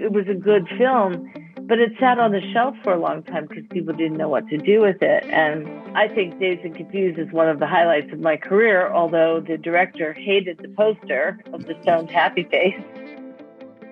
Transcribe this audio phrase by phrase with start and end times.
[0.00, 1.30] it was a good film,
[1.62, 4.48] but it sat on the shelf for a long time because people didn't know what
[4.48, 5.24] to do with it.
[5.24, 9.40] And I think Dazed and Confused is one of the highlights of my career, although
[9.40, 12.80] the director hated the poster of the Stones Happy Face.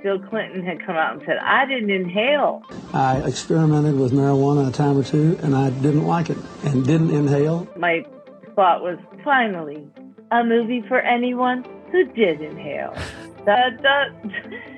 [0.03, 2.63] Bill Clinton had come out and said, I didn't inhale.
[2.93, 7.11] I experimented with marijuana a time or two and I didn't like it and didn't
[7.11, 7.69] inhale.
[7.77, 8.05] My
[8.55, 9.89] thought was, finally,
[10.31, 12.97] a movie for anyone who did inhale.
[13.45, 14.78] That, that.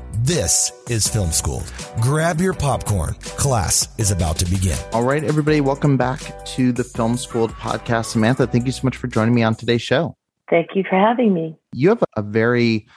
[0.23, 1.63] This is Film School.
[1.99, 3.15] Grab your popcorn.
[3.15, 4.77] Class is about to begin.
[4.93, 8.05] All right, everybody, welcome back to the Film School podcast.
[8.05, 10.15] Samantha, thank you so much for joining me on today's show.
[10.47, 11.57] Thank you for having me.
[11.73, 12.87] You have a very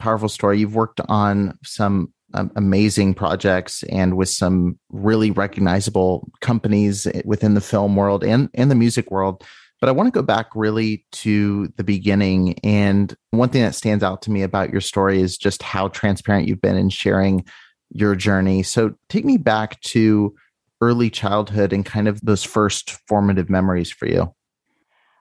[0.00, 0.58] powerful story.
[0.58, 7.60] You've worked on some um, amazing projects and with some really recognizable companies within the
[7.60, 9.44] film world and, and the music world.
[9.84, 12.58] But I want to go back really to the beginning.
[12.64, 16.48] And one thing that stands out to me about your story is just how transparent
[16.48, 17.44] you've been in sharing
[17.90, 18.62] your journey.
[18.62, 20.34] So take me back to
[20.80, 24.34] early childhood and kind of those first formative memories for you.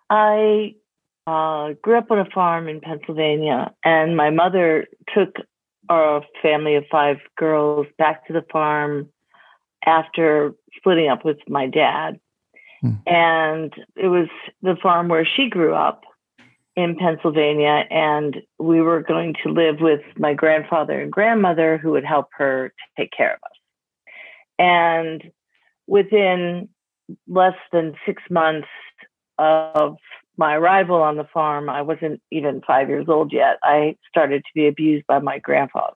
[0.10, 0.76] I
[1.28, 5.36] uh, grew up on a farm in Pennsylvania, and my mother took
[5.90, 9.10] our family of five girls back to the farm
[9.86, 12.18] after splitting up with my dad.
[12.84, 12.92] Hmm.
[13.08, 14.28] And it was
[14.62, 16.04] the farm where she grew up
[16.76, 17.86] in Pennsylvania.
[17.90, 22.74] And we were going to live with my grandfather and grandmother who would help her
[22.98, 23.58] take care of us.
[24.60, 25.32] And
[25.88, 26.70] within
[27.28, 28.68] less than six months
[29.38, 29.98] of
[30.36, 33.60] my arrival on the farm, I wasn't even five years old yet.
[33.64, 35.96] I started to be abused by my grandfather.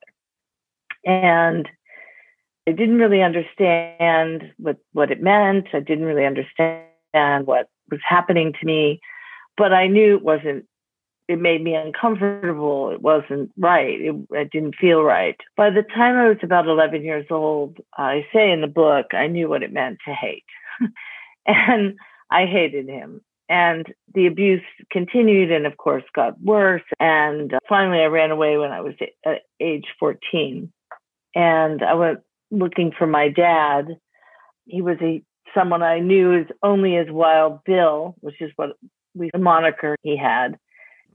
[1.05, 1.67] And
[2.67, 5.67] I didn't really understand what, what it meant.
[5.73, 8.99] I didn't really understand what was happening to me,
[9.55, 10.65] but I knew it wasn't,
[11.29, 12.91] it made me uncomfortable.
[12.91, 13.99] It wasn't right.
[14.01, 15.37] It, it didn't feel right.
[15.55, 19.27] By the time I was about 11 years old, I say in the book, I
[19.27, 20.43] knew what it meant to hate.
[21.45, 21.97] and
[22.29, 27.99] I hated him and the abuse continued and of course got worse and uh, finally
[27.99, 28.93] i ran away when i was
[29.25, 30.69] uh, age 14
[31.33, 32.19] and i went
[32.51, 33.97] looking for my dad.
[34.65, 35.23] He was a
[35.55, 38.71] someone i knew as only as wild bill which is what
[39.15, 40.59] we the moniker he had.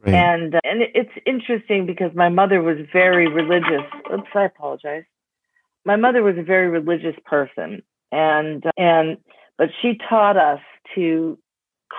[0.05, 0.15] Right.
[0.15, 3.87] and uh, and it's interesting because my mother was very religious.
[4.13, 5.05] Oops i apologize.
[5.85, 9.19] My mother was a very religious person and and
[9.59, 10.61] but she taught us
[10.95, 11.39] to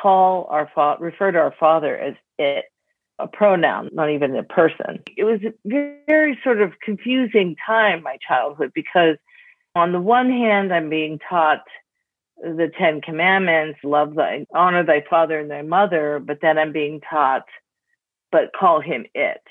[0.01, 2.65] call our father, refer to our father as it,
[3.19, 5.03] a pronoun, not even a person.
[5.15, 5.53] It was a
[6.07, 9.17] very sort of confusing time, my childhood, because
[9.75, 11.63] on the one hand, I'm being taught
[12.37, 17.01] the Ten Commandments, love thy, honor thy father and thy mother, but then I'm being
[17.01, 17.45] taught,
[18.31, 19.41] but call him it.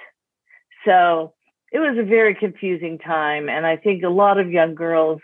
[0.84, 1.32] So
[1.72, 3.48] it was a very confusing time.
[3.48, 5.20] And I think a lot of young girls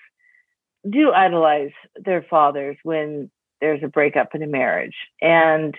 [0.89, 4.97] do idolize their fathers when there's a breakup in a marriage.
[5.21, 5.77] And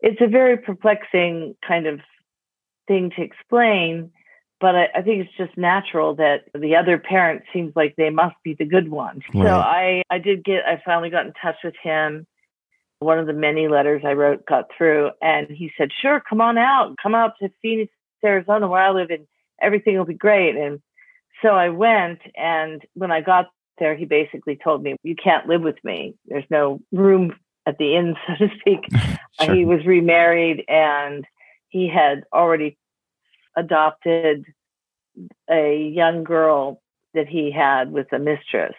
[0.00, 2.00] it's a very perplexing kind of
[2.86, 4.10] thing to explain,
[4.60, 8.36] but I, I, think it's just natural that the other parent seems like they must
[8.42, 9.22] be the good one.
[9.34, 9.46] Right.
[9.46, 12.26] So I, I did get, I finally got in touch with him.
[13.00, 16.58] One of the many letters I wrote got through, and he said, Sure, come on
[16.58, 17.92] out, come out to Phoenix,
[18.24, 19.24] Arizona, where I live, and
[19.62, 20.56] everything will be great.
[20.56, 20.80] And
[21.40, 25.62] so I went, and when I got there, he basically told me, You can't live
[25.62, 26.14] with me.
[26.26, 27.36] There's no room
[27.68, 28.80] at the inn, so to speak.
[29.40, 29.54] Uh, sure.
[29.54, 31.24] He was remarried and
[31.68, 32.76] he had already
[33.56, 34.44] adopted
[35.48, 36.82] a young girl
[37.14, 38.74] that he had with a mistress.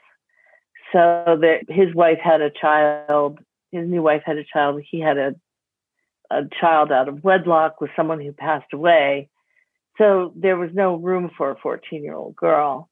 [0.91, 3.39] So that his wife had a child,
[3.71, 5.35] his new wife had a child, he had a
[6.29, 9.29] a child out of wedlock with someone who passed away.
[9.97, 12.89] So there was no room for a 14 year old girl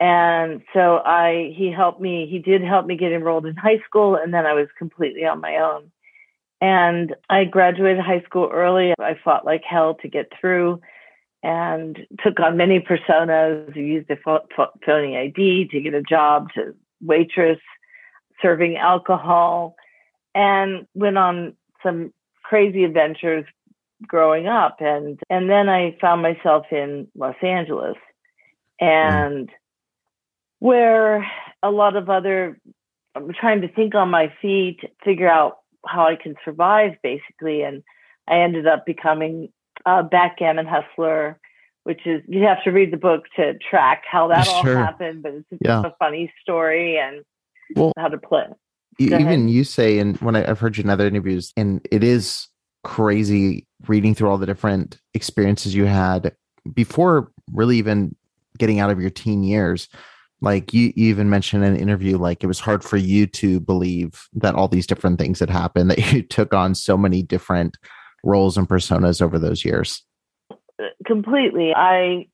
[0.00, 4.16] and so i he helped me he did help me get enrolled in high school
[4.16, 5.90] and then i was completely on my own.
[6.60, 8.92] And i graduated high school early.
[9.00, 10.80] I fought like hell to get through
[11.42, 13.74] and took on many personas.
[13.74, 14.16] Used a
[14.84, 17.60] phony id to get a job to waitress
[18.42, 19.74] serving alcohol
[20.34, 22.12] and went on some
[22.42, 23.44] crazy adventures
[24.06, 24.76] growing up.
[24.80, 27.96] And and then i found myself in los angeles.
[28.82, 28.86] Mm.
[28.86, 29.50] And
[30.60, 31.26] where
[31.62, 32.60] a lot of other,
[33.14, 37.62] I'm trying to think on my feet, figure out how I can survive basically.
[37.62, 37.82] And
[38.28, 39.48] I ended up becoming
[39.86, 41.40] a backgammon hustler,
[41.84, 44.76] which is, you have to read the book to track how that all Sure.
[44.76, 45.82] happened, but it's Yeah.
[45.84, 47.24] a funny story and
[47.74, 48.46] Well, how to play.
[48.98, 52.48] Even you say and when I, i've heard you in other interviews and it is
[52.84, 56.34] crazy reading through all the different experiences you had
[56.74, 58.14] before really even
[58.58, 59.88] getting out of your teen years
[60.40, 63.60] like you, you even mentioned in an interview like it was hard for you to
[63.60, 67.76] believe that all these different things had happened that you took on so many different
[68.24, 70.02] roles and personas over those years.
[70.50, 71.72] Uh, completely.
[71.74, 72.26] I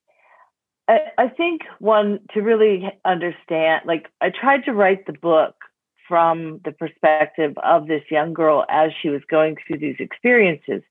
[0.89, 5.55] I, I think one to really understand, like I tried to write the book
[6.09, 10.83] from the perspective of this young girl as she was going through these experiences,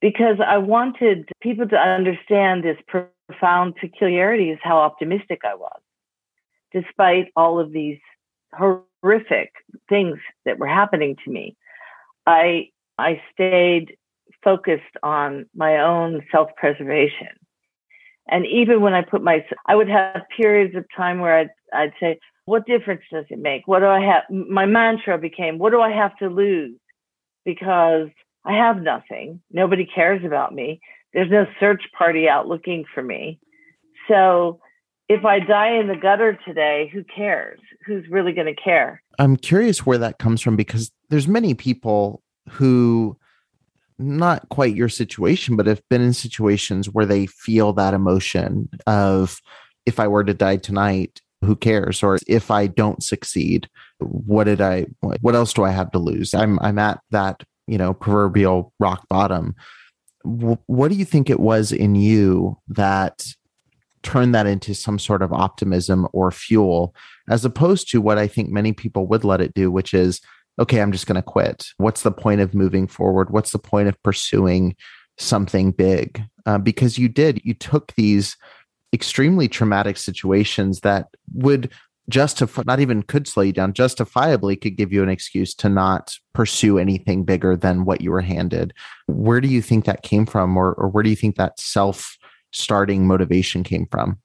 [0.00, 5.80] because I wanted people to understand this profound peculiarity is how optimistic I was,
[6.72, 7.98] despite all of these
[8.52, 9.52] horrific
[9.88, 11.56] things that were happening to me.
[12.26, 12.68] I
[12.98, 13.96] I stayed
[14.42, 17.28] focused on my own self-preservation
[18.28, 21.92] and even when I put my, I would have periods of time where I'd, I'd
[21.98, 23.66] say, what difference does it make?
[23.66, 24.24] What do I have?
[24.30, 26.78] My mantra became, what do I have to lose?
[27.44, 28.08] Because
[28.44, 29.40] I have nothing.
[29.50, 30.80] Nobody cares about me.
[31.12, 33.38] There's no search party out looking for me.
[34.08, 34.60] So
[35.08, 37.60] if I die in the gutter today, who cares?
[37.86, 39.02] Who's really going to care?
[39.18, 43.16] I'm curious where that comes from because there's many people who
[43.98, 49.40] not quite your situation, but have been in situations where they feel that emotion of
[49.86, 52.02] if I were to die tonight, who cares?
[52.02, 53.68] Or if I don't succeed,
[53.98, 56.34] what did I what, else do I have to lose?
[56.34, 59.54] I'm I'm at that, you know, proverbial rock bottom.
[60.24, 63.24] W- what do you think it was in you that
[64.02, 66.94] turned that into some sort of optimism or fuel
[67.28, 70.20] as opposed to what I think many people would let it do, which is,
[70.58, 71.68] okay, I'm just going to quit.
[71.76, 73.30] What's the point of moving forward?
[73.30, 74.76] What's the point of pursuing
[75.18, 76.22] something big?
[76.46, 78.36] Uh, because you did, you took these
[78.92, 81.70] extremely traumatic situations that would
[82.08, 86.16] justify, not even could slow you down, justifiably could give you an excuse to not
[86.32, 88.72] pursue anything bigger than what you were handed.
[89.06, 90.56] Where do you think that came from?
[90.56, 92.16] Or, or where do you think that self
[92.52, 94.18] starting motivation came from?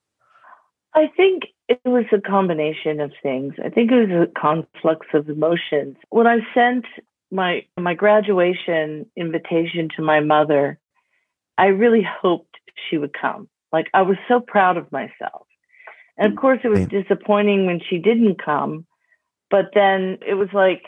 [0.95, 3.53] I think it was a combination of things.
[3.63, 5.97] I think it was a conflux of emotions.
[6.09, 6.85] When I sent
[7.31, 10.79] my my graduation invitation to my mother,
[11.57, 12.57] I really hoped
[12.89, 13.49] she would come.
[13.71, 15.47] Like I was so proud of myself.
[16.17, 18.85] And of course it was disappointing when she didn't come,
[19.49, 20.83] but then it was like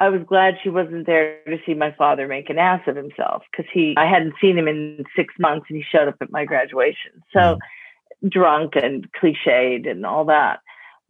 [0.00, 3.42] I was glad she wasn't there to see my father make an ass of himself
[3.50, 6.44] because he I hadn't seen him in 6 months and he showed up at my
[6.44, 7.22] graduation.
[7.32, 8.28] So mm-hmm.
[8.28, 10.60] drunk and cliched and all that.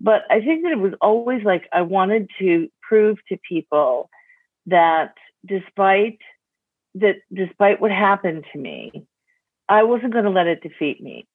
[0.01, 4.09] But I think that it was always like I wanted to prove to people
[4.67, 5.15] that
[5.45, 6.19] despite
[6.95, 9.07] that despite what happened to me,
[9.69, 11.27] I wasn't going to let it defeat me.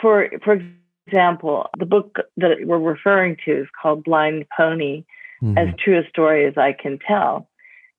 [0.00, 0.60] For for
[1.06, 5.04] example, the book that we're referring to is called Blind Pony,
[5.42, 5.76] as mm-hmm.
[5.82, 7.48] true a story as I can tell.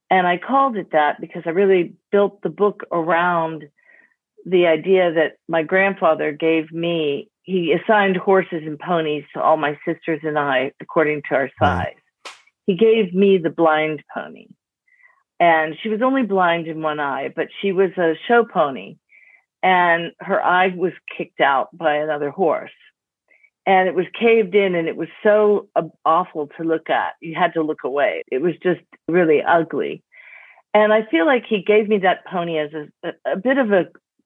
[0.10, 3.66] And I called it that because I really built the book around
[4.46, 7.30] the idea that my grandfather gave me.
[7.44, 11.96] He assigned horses and ponies to all my sisters and I according to our size.
[12.66, 14.48] He gave me the blind pony.
[15.40, 18.98] And she was only blind in one eye, but she was a show pony.
[19.64, 22.72] And her eye was kicked out by another horse
[23.70, 25.68] and it was caved in and it was so
[26.04, 30.04] awful to look at you had to look away it was just really ugly
[30.74, 33.72] and i feel like he gave me that pony as a, a, a bit of
[33.72, 33.86] a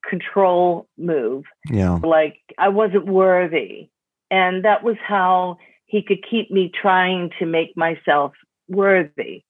[0.09, 1.99] control move Yeah.
[2.03, 3.89] like i wasn't worthy
[4.31, 8.31] and that was how he could keep me trying to make myself
[8.69, 9.43] worthy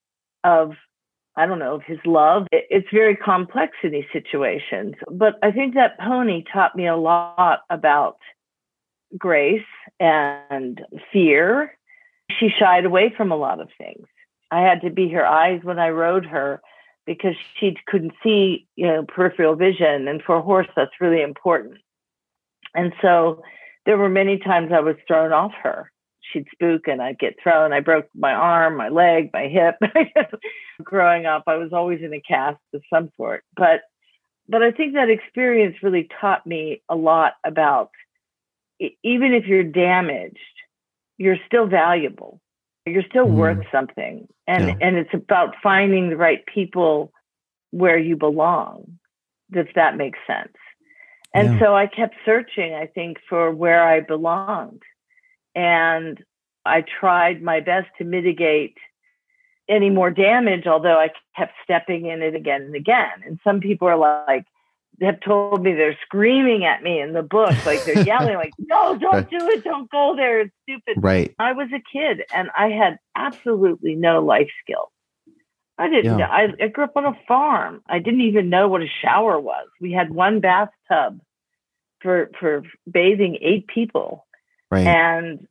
[0.44, 0.72] of
[1.36, 2.46] I don't know, of his love.
[2.52, 4.94] It's very complex in these situations.
[5.10, 8.18] But I think that pony taught me a lot about
[9.18, 9.66] grace
[10.00, 11.78] and fear.
[12.40, 14.08] She shied away from a lot of things.
[14.52, 16.62] I had to be her eyes when I rode her
[17.06, 20.08] because she couldn't see, you know, peripheral vision.
[20.08, 21.78] And for a horse, that's really important.
[22.74, 23.42] And so
[23.86, 25.92] there were many times I was thrown off her.
[26.22, 27.74] She'd spook and I'd get thrown.
[27.74, 29.76] I broke my arm, my leg, my hip.
[30.84, 33.44] Growing up, I was always in a cast of some sort.
[33.56, 33.82] But
[34.48, 37.92] but I think that experience really taught me a lot about
[39.04, 40.38] even if you're damaged,
[41.18, 42.40] you're still valuable.
[42.86, 43.36] You're still Mm.
[43.36, 44.28] worth something.
[44.48, 44.76] And Yeah.
[44.82, 47.12] and it's about finding the right people
[47.72, 49.00] where you belong,
[49.54, 50.56] if that makes sense.
[51.34, 51.60] And Yeah.
[51.60, 54.84] so I kept searching, I think, for where I belonged.
[55.56, 56.24] And
[56.66, 58.78] I tried my best to mitigate
[59.70, 63.24] any more damage, although I kept stepping in it again and again.
[63.26, 64.46] And some people are like,
[65.02, 68.98] have told me they're screaming at me in the book, like they're yelling, like, "No,
[68.98, 69.64] don't do it!
[69.64, 70.42] Don't go there!
[70.42, 71.34] It's stupid." Right.
[71.40, 74.90] I was a kid, and I had absolutely no life skills.
[75.78, 76.20] I didn't.
[76.20, 76.28] Yeah.
[76.30, 77.82] I, I grew up on a farm.
[77.90, 79.68] I didn't even know what a shower was.
[79.82, 81.20] We had one bathtub
[82.02, 84.26] for for bathing eight people,
[84.70, 84.86] Right.
[84.86, 85.48] and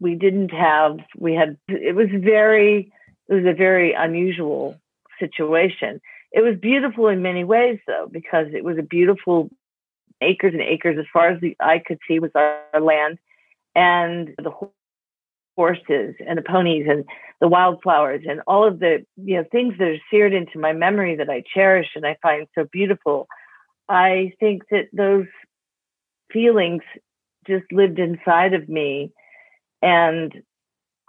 [0.00, 0.98] we didn't have.
[1.16, 1.56] We had.
[1.68, 2.92] It was very.
[3.28, 4.78] It was a very unusual
[5.20, 6.00] situation.
[6.32, 9.50] It was beautiful in many ways, though, because it was a beautiful
[10.22, 13.18] acres and acres as far as the eye could see was our, our land,
[13.74, 14.52] and the
[15.56, 17.04] horses and the ponies and
[17.40, 21.16] the wildflowers and all of the you know things that are seared into my memory
[21.16, 23.26] that I cherish and I find so beautiful.
[23.88, 25.26] I think that those
[26.32, 26.82] feelings
[27.46, 29.12] just lived inside of me,
[29.82, 30.32] and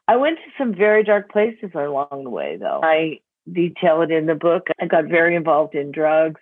[0.08, 2.82] I went to some very dark places along the way, though.
[2.84, 3.20] I
[3.52, 4.68] detail it in the book.
[4.82, 6.42] I got very involved in drugs.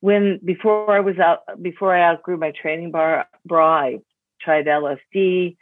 [0.00, 3.98] When before I was out, before I outgrew my training bar, bra, I
[4.40, 5.56] tried LSD.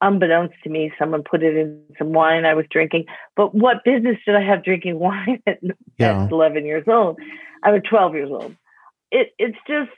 [0.00, 3.06] Unbeknownst to me, someone put it in some wine I was drinking.
[3.34, 5.58] But what business did I have drinking wine at,
[5.98, 6.24] Yeah.
[6.24, 7.18] at 11 years old?
[7.64, 8.54] I was 12 years old.
[9.10, 9.90] It, it's just,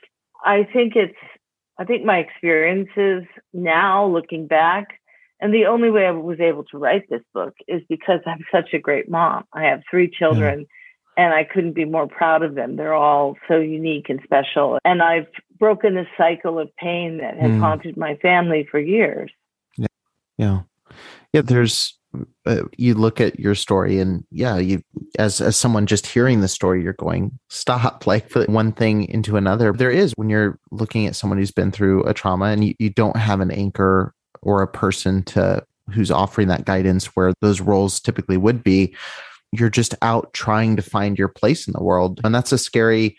[0.43, 1.13] I think it's,
[1.77, 4.99] I think my experiences now looking back
[5.41, 8.73] and the only way I was able to write this book is because I'm such
[8.73, 9.45] a great mom.
[9.53, 10.67] I have three children
[11.17, 12.75] and I couldn't be more proud of them.
[12.75, 14.79] They're all so unique and special.
[14.85, 15.27] And I've
[15.59, 17.59] broken the cycle of pain that has Mm.
[17.59, 19.31] haunted my family for years.
[20.37, 20.61] Yeah.
[21.33, 21.41] Yeah.
[21.41, 21.97] There's,
[22.45, 24.83] uh, you look at your story and yeah, you,
[25.17, 29.37] as, as someone just hearing the story, you're going, stop, like for one thing into
[29.37, 29.73] another.
[29.73, 32.89] There is when you're looking at someone who's been through a trauma and you, you
[32.89, 37.99] don't have an anchor or a person to, who's offering that guidance where those roles
[37.99, 38.95] typically would be,
[39.51, 42.21] you're just out trying to find your place in the world.
[42.23, 43.17] And that's a scary,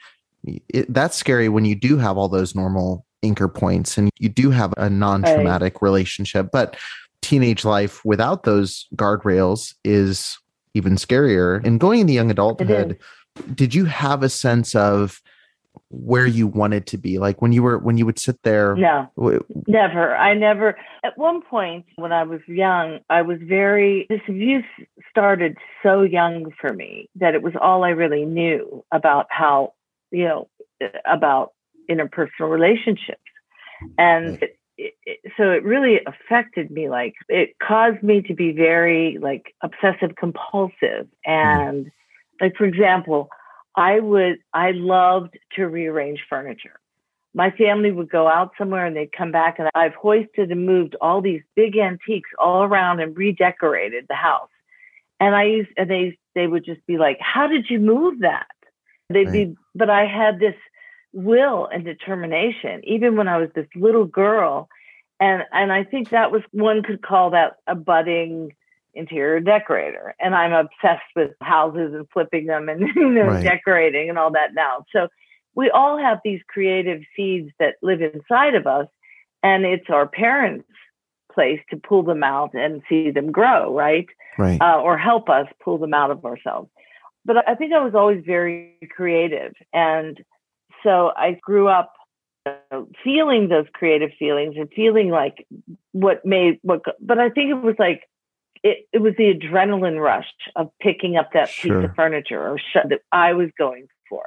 [0.68, 4.50] it, that's scary when you do have all those normal anchor points and you do
[4.50, 6.48] have a non-traumatic relationship.
[6.52, 6.76] But
[7.20, 10.38] teenage life without those guardrails is
[10.74, 11.64] even scarier.
[11.64, 12.98] And going into young adulthood,
[13.54, 15.20] did you have a sense of
[15.88, 17.18] where you wanted to be?
[17.18, 18.74] Like when you were when you would sit there.
[18.76, 20.16] No, w- never.
[20.16, 20.76] I never.
[21.04, 24.64] At one point when I was young, I was very, this abuse
[25.10, 29.74] started so young for me that it was all I really knew about how,
[30.10, 30.48] you know,
[31.06, 31.52] about
[31.90, 33.20] interpersonal relationships.
[33.98, 34.50] And Right.
[34.78, 36.88] it, it, so it really affected me.
[36.88, 41.06] Like it caused me to be very like obsessive compulsive.
[41.26, 41.30] Mm-hmm.
[41.30, 41.90] And
[42.40, 43.28] like, for example,
[43.74, 46.78] I would, I loved to rearrange furniture.
[47.34, 50.96] My family would go out somewhere and they'd come back and I've hoisted and moved
[51.00, 54.50] all these big antiques all around and redecorated the house.
[55.18, 58.46] And I used, and they, they would just be like, how did you move that?
[59.08, 60.54] They'd be, but I had this
[61.12, 64.68] will and determination, even when I was this little girl.
[65.20, 68.54] And, and I think that was, one could call that a budding
[68.94, 70.14] interior decorator.
[70.20, 73.44] And I'm obsessed with houses and flipping them and, you know, Right.
[73.44, 74.84] decorating and all that now.
[74.92, 75.08] So
[75.54, 78.87] we all have these creative seeds that live inside of us.
[79.42, 80.68] And it's our parents'
[81.32, 84.06] place to pull them out and see them grow, right?
[84.38, 84.61] right.
[84.61, 86.70] uh, or help us pull them out of ourselves.
[87.25, 89.52] But I think I was always very creative.
[89.72, 90.22] And
[90.82, 91.92] so I grew up
[93.04, 95.46] feeling those creative feelings and feeling like
[95.92, 98.02] what made what, but I think it was like,
[98.62, 100.26] it, it was the adrenaline rush
[100.57, 101.81] of picking up that Sure.
[101.81, 104.26] piece of furniture or sh- that I was going for.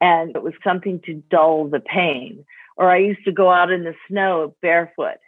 [0.00, 2.44] And it was something to dull the pain.
[2.76, 5.18] Or I used to go out in the snow barefoot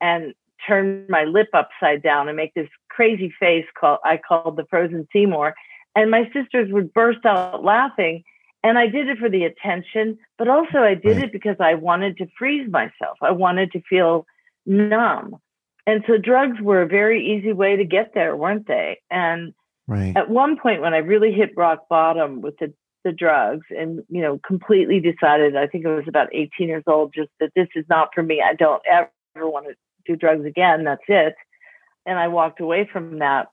[0.00, 0.34] and
[0.66, 5.08] turn my lip upside down and make this crazy face called I called the frozen
[5.12, 5.54] Seymour.
[5.96, 8.22] And my sisters would burst out laughing.
[8.62, 11.24] And I did it for the attention, but also I did Right.
[11.24, 13.16] it because I wanted to freeze myself.
[13.22, 14.26] I wanted to feel
[14.66, 15.36] numb.
[15.90, 19.00] And so drugs were a very easy way to get there, weren't they?
[19.10, 19.52] And
[19.88, 20.16] right.
[20.16, 24.22] at one point when I really hit rock bottom with the, the drugs and, you
[24.22, 27.84] know, completely decided, I think I was about 18 years old, just that this is
[27.88, 28.40] not for me.
[28.40, 29.74] I don't ever want to
[30.06, 30.84] do drugs again.
[30.84, 31.34] That's it.
[32.06, 33.48] And I walked away from that.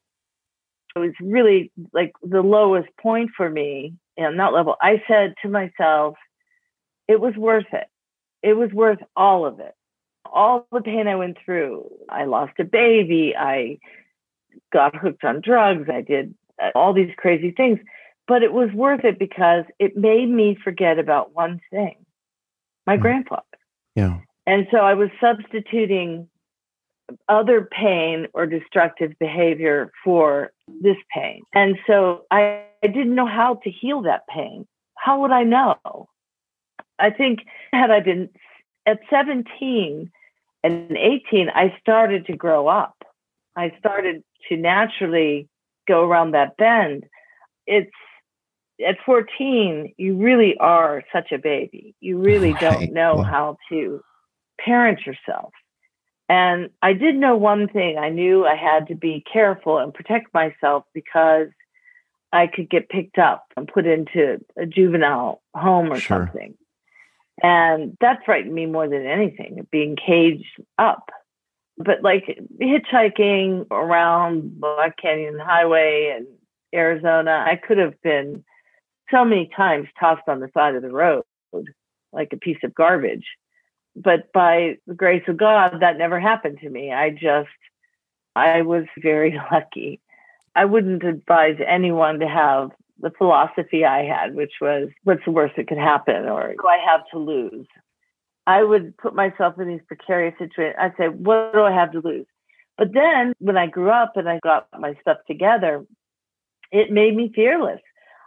[0.96, 4.76] It was really like the lowest point for me on that level.
[4.80, 6.18] I said to myself,
[7.08, 7.88] it was worth it.
[8.44, 9.74] It was worth all of it.
[10.34, 11.90] All the pain I went through.
[12.10, 13.36] I lost a baby.
[13.38, 13.78] I
[14.74, 15.90] got hooked on drugs.
[15.92, 17.80] I did uh, all these crazy things,
[18.28, 21.96] but it was worth it because it made me forget about one thing
[22.86, 23.02] my Mm.
[23.02, 23.44] grandfather.
[23.96, 24.20] Yeah.
[24.46, 26.30] And so I was substituting
[27.30, 31.42] other pain or destructive behavior for this pain.
[31.54, 34.66] And so I, I didn't know how to heal that pain.
[34.96, 36.08] How would I know?
[37.00, 37.40] I think
[37.72, 38.30] had I been
[38.86, 40.12] at 17
[40.68, 42.96] and 18, I started to grow up.
[43.56, 45.48] I started to naturally
[45.88, 47.06] go around that bend.
[47.66, 47.92] It's
[48.86, 51.96] at 14, you really are such a baby.
[52.00, 52.62] You really right.
[52.62, 53.24] don't know yeah.
[53.24, 54.02] how to
[54.60, 55.52] parent yourself.
[56.30, 57.98] And I did know one thing.
[57.98, 61.48] I knew I had to be careful and protect myself because
[62.34, 66.26] I could get picked up and put into a juvenile home or sure.
[66.26, 66.56] something.
[67.42, 70.46] And that frightened me more than anything, being caged
[70.78, 71.10] up.
[71.78, 76.28] But like hitchhiking around Black Canyon Highway and
[76.74, 78.44] Arizona, I could have been
[79.12, 81.24] so many times tossed on the side of the road
[82.12, 83.26] like a piece of garbage
[83.98, 86.94] but by the grace of God, that never happened to me.
[86.94, 87.50] I just,
[88.36, 90.00] I was very lucky.
[90.56, 95.56] I wouldn't advise anyone to have the philosophy I had, which was, what's the worst
[95.58, 97.68] that could happen, or do I have to lose?
[98.46, 100.78] I would put myself in these precarious situations.
[100.80, 102.26] I'd say, what do I have to lose?
[102.78, 105.86] But then when I grew up and I got my stuff together,
[106.72, 107.82] it made me fearless.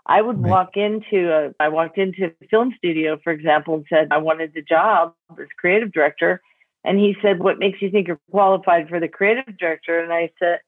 [0.06, 0.50] I would right.
[0.50, 4.52] walk into a, I walked into a film studio, for example, and said I wanted
[4.54, 6.40] the job as creative director.
[6.82, 10.30] And he said, "What makes you think you're qualified for the creative director?" And I
[10.38, 10.60] said,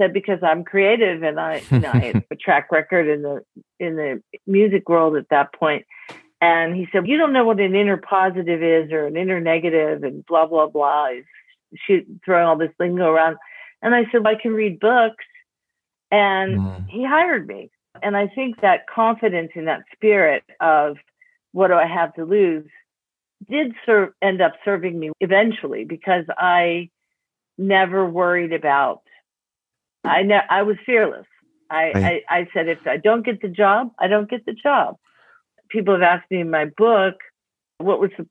[0.00, 3.44] "said because I'm creative and I, you know, I had a track record in the
[3.78, 5.86] in the music world at that point."
[6.40, 10.46] And he said, "You don't know what an interpositive is or an internegative, and blah
[10.46, 11.08] blah blah."
[11.86, 13.36] He's throwing all this lingo around,
[13.82, 15.24] and I said, well, "I can read books,"
[16.10, 16.88] and mm.
[16.88, 17.70] he hired me.
[18.02, 20.96] And I think that confidence in that spirit of
[21.52, 22.66] what do I have to lose
[23.48, 26.90] did serve, end up serving me eventually because I
[27.58, 29.02] never worried about,
[30.04, 31.26] I, ne- I was fearless.
[31.70, 34.96] I, I, I said, if I don't get the job, I don't get the job.
[35.68, 37.14] People have asked me in my book,
[37.78, 38.26] what was the,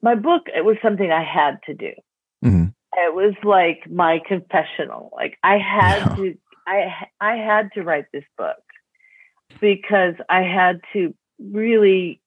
[0.00, 0.44] my book?
[0.54, 1.92] It was something I had to do.
[2.44, 2.66] Mm-hmm.
[2.94, 5.10] It was like my confessional.
[5.14, 6.16] Like I had yeah.
[6.16, 8.56] to, I, I had to write this book
[9.60, 12.22] because I had to really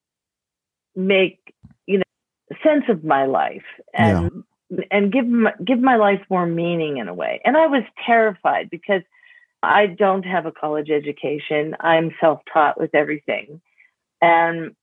[0.95, 1.39] make
[1.87, 4.43] you know sense of my life and.
[4.91, 7.41] And give my, give my life more meaning in a way.
[7.43, 9.01] And I was terrified because
[9.61, 11.75] I don't have a college education.
[11.79, 13.61] I'm self-taught with everything.
[14.21, 14.75] And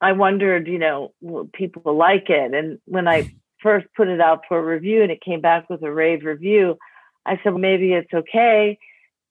[0.00, 2.54] I wondered, you know, will people like it?
[2.54, 5.92] And when I first put it out for review and it came back with a
[5.92, 6.78] rave review,
[7.26, 8.78] I said, well, maybe it's okay.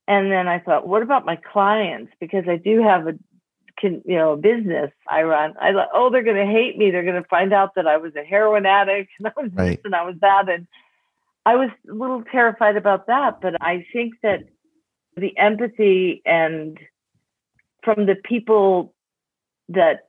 [0.07, 2.11] And then I thought, what about my clients?
[2.19, 3.13] Because I do have a,
[3.81, 5.55] you know, business I run.
[5.59, 6.91] I thought, oh, they're going to hate me.
[6.91, 9.77] They're going to find out that I was a heroin addict and I was right.
[9.77, 10.49] this and I was that.
[10.49, 10.67] And
[11.45, 13.41] I was a little terrified about that.
[13.41, 14.45] But I think that
[15.17, 16.77] the empathy and
[17.83, 18.93] from the people
[19.69, 20.07] that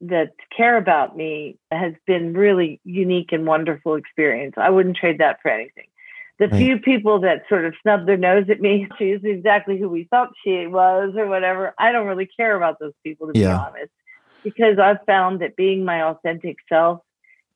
[0.00, 4.54] that care about me has been really unique and wonderful experience.
[4.56, 5.88] I wouldn't trade that for anything
[6.38, 10.04] the few people that sort of snub their nose at me, she's exactly who we
[10.04, 11.74] thought she was or whatever.
[11.78, 13.48] I don't really care about those people to yeah.
[13.48, 13.92] be honest,
[14.44, 17.00] because I've found that being my authentic self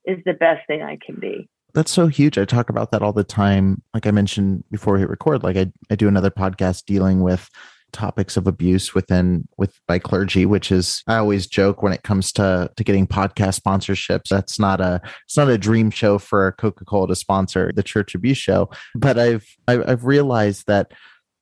[0.05, 1.49] is the best thing I can be.
[1.73, 2.37] That's so huge.
[2.37, 3.81] I talk about that all the time.
[3.93, 7.49] Like I mentioned before we record, like I, I do another podcast dealing with
[7.93, 12.31] topics of abuse within with by clergy which is i always joke when it comes
[12.31, 17.07] to to getting podcast sponsorships that's not a it's not a dream show for coca-cola
[17.07, 18.69] to sponsor the church abuse show.
[18.95, 20.91] But i've i've realized that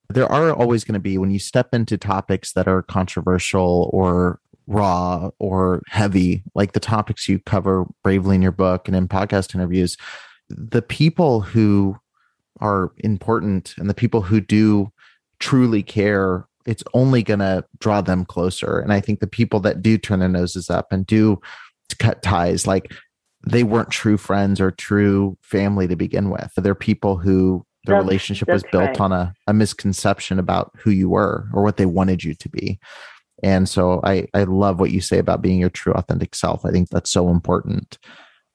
[0.09, 4.39] there are always going to be when you step into topics that are controversial or
[4.67, 9.55] raw or heavy like the topics you cover bravely in your book and in podcast
[9.55, 9.97] interviews
[10.49, 11.97] the people who
[12.59, 14.91] are important and the people who do
[15.41, 18.79] truly care, it's only going to draw them closer.
[18.79, 21.41] And I think the people that do turn their noses up and do
[21.99, 22.93] cut ties, like
[23.45, 26.51] they weren't true friends or true family to begin with.
[26.55, 29.01] They're people who their that's, relationship was built right.
[29.01, 32.79] on a, a misconception about who you were or what they wanted you to be.
[33.43, 36.63] And so I, I love what you say about being your true authentic self.
[36.63, 37.97] I think that's so important.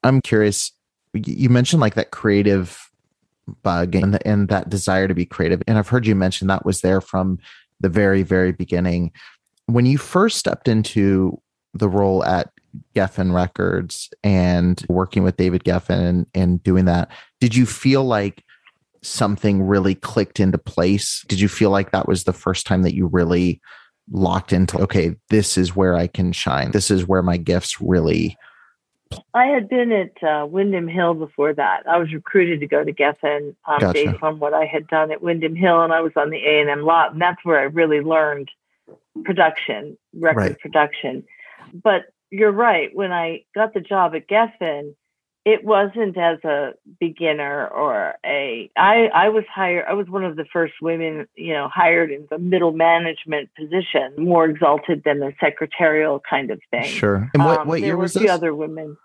[0.03, 0.71] I'm curious,
[1.13, 2.86] you mentioned like that creative
[3.63, 5.61] bug and, and that desire to be creative.
[5.67, 7.39] And I've heard you mention that was there from
[7.79, 9.11] the very, very beginning.
[9.65, 11.41] When you first stepped into
[11.73, 12.51] the role at
[12.95, 18.43] Geffen Records and working with David Geffen and, and doing that, did you feel like
[19.01, 21.23] something really clicked into place?
[21.27, 23.61] Did you feel like that was the first time that you really
[24.11, 26.71] locked into, okay, this is where I can shine?
[26.71, 28.37] This is where my gifts really
[29.33, 31.87] I had been at uh, Windham Hill before that.
[31.87, 33.93] I was recruited to go to Geffen um, Gotcha.
[33.93, 36.61] based on what I had done at Windham Hill, and I was on the A
[36.61, 38.49] and M lot, and that's where I really learned
[39.23, 40.59] production, record Right.
[40.59, 41.23] production.
[41.73, 42.89] But you're right.
[42.95, 44.95] When I got the job at Geffen,
[45.53, 48.69] it wasn't as a beginner or a.
[48.75, 49.85] I I was hired.
[49.87, 54.13] I was one of the first women, you know, hired in the middle management position,
[54.17, 56.83] more exalted than the secretarial kind of thing.
[56.83, 57.29] Sure.
[57.33, 58.29] And what, Um, what there year were was this?
[58.29, 58.97] other women.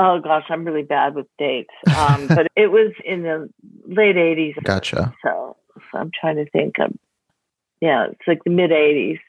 [0.00, 1.70] Oh gosh, I'm really bad with dates.
[1.96, 3.48] Um, but it was in the
[3.86, 4.54] late '80s.
[4.64, 5.14] Gotcha.
[5.22, 5.56] So,
[5.92, 6.92] so I'm trying to think of.
[7.80, 9.20] Yeah, it's like the mid '80s.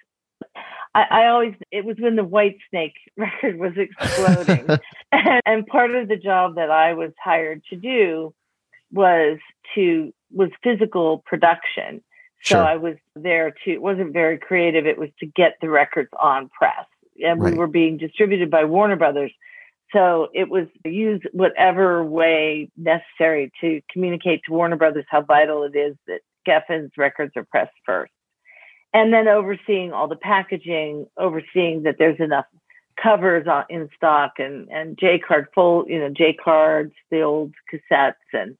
[0.95, 4.65] I, I always it was when the White Snake record was exploding,
[5.12, 8.34] and, and part of the job that I was hired to do
[8.91, 9.39] was
[9.75, 12.03] to was physical production.
[12.43, 12.63] So Sure.
[12.63, 14.86] I was there to, it wasn't very creative.
[14.86, 16.86] It was to get the records on press.
[17.23, 17.53] And Right.
[17.53, 19.32] we were being distributed by Warner Brothers.
[19.93, 25.75] So it was use whatever way necessary to communicate to Warner Brothers how vital it
[25.75, 28.12] is that Geffen's records are pressed first.
[28.93, 32.45] And then overseeing all the packaging, overseeing that there's enough
[33.01, 37.53] covers on, in stock and, and J card full, you know, J cards, the old
[37.71, 38.56] cassettes and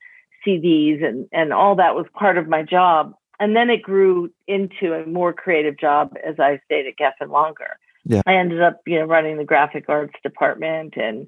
[0.46, 3.14] CDs and, and all that was part of my job.
[3.40, 7.78] And then it grew into a more creative job as I stayed at Geffen longer.
[8.06, 8.22] Yeah.
[8.26, 11.28] I ended up, you know, running the graphic arts department and,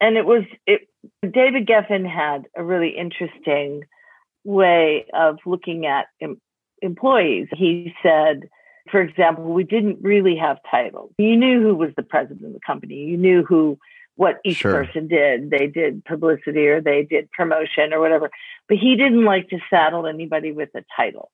[0.00, 0.88] and it was, it,
[1.22, 3.82] David Geffen had a really interesting
[4.44, 6.40] way of looking at em-
[6.82, 7.48] employees.
[7.52, 8.48] He said,
[8.90, 11.12] for example, we didn't really have titles.
[11.18, 12.94] You knew who was the president of the company.
[12.94, 13.78] You knew who,
[14.14, 14.72] what each Sure.
[14.84, 15.50] person did.
[15.50, 18.30] They did publicity or they did promotion or whatever.
[18.68, 21.30] But he didn't like to saddle anybody with a title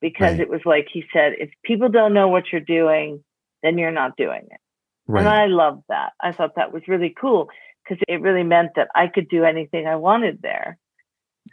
[0.00, 0.40] because Right.
[0.40, 3.22] it was like he said, if people don't know what you're doing,
[3.62, 4.60] then you're not doing it.
[5.08, 6.12] And I loved that.
[6.20, 7.50] I thought that was really cool
[7.82, 10.78] because it really meant that I could do anything I wanted there.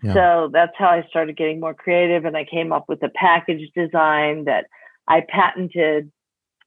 [0.03, 0.13] Yeah.
[0.13, 2.25] So that's how I started getting more creative.
[2.25, 4.65] And I came up with a package design that
[5.07, 6.11] I patented.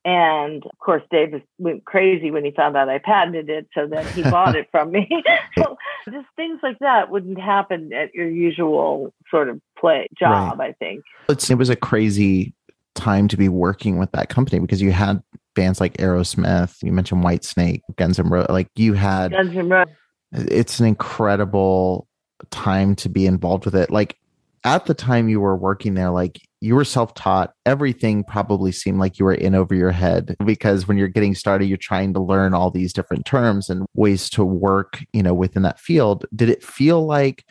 [0.04, 3.68] And of course, Davis went crazy when he found out I patented it.
[3.74, 5.08] So then he bought it from me.
[5.58, 5.76] so
[6.10, 11.02] just things like that wouldn't happen at your usual sort of play job, I think.
[11.28, 12.54] It's, it was a crazy
[12.94, 15.22] time to be working with that company because you had
[15.54, 19.94] bands like Aerosmith, you mentioned Whitesnake, Guns N' Roses, like you had Guns N' Roses.
[20.32, 22.06] it's an incredible
[22.50, 23.90] time to be involved with it.
[23.90, 24.16] Like
[24.64, 27.52] at the time you were working there, like you were self taught.
[27.66, 31.66] Everything probably seemed like you were in over your head because when you're getting started,
[31.66, 35.62] you're trying to learn all these different terms and ways to work, you know, within
[35.62, 36.24] that field.
[36.34, 37.44] Did it feel like,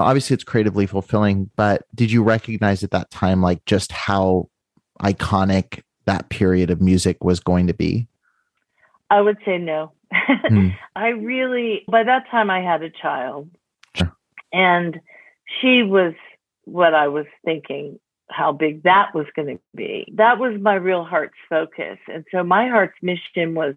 [0.00, 4.50] obviously, it's creatively fulfilling, but did you recognize at that time, like just how
[5.00, 8.06] iconic that period of music was going to be?
[9.10, 9.92] I would say no.
[10.12, 10.68] Hmm.
[10.96, 13.48] I really, by that time, I had a child.
[14.52, 15.00] And
[15.60, 16.14] she was
[16.64, 17.98] what I was thinking
[18.30, 20.12] how big that was going to be.
[20.16, 21.98] That was my real heart's focus.
[22.12, 23.74] And so my heart's mission was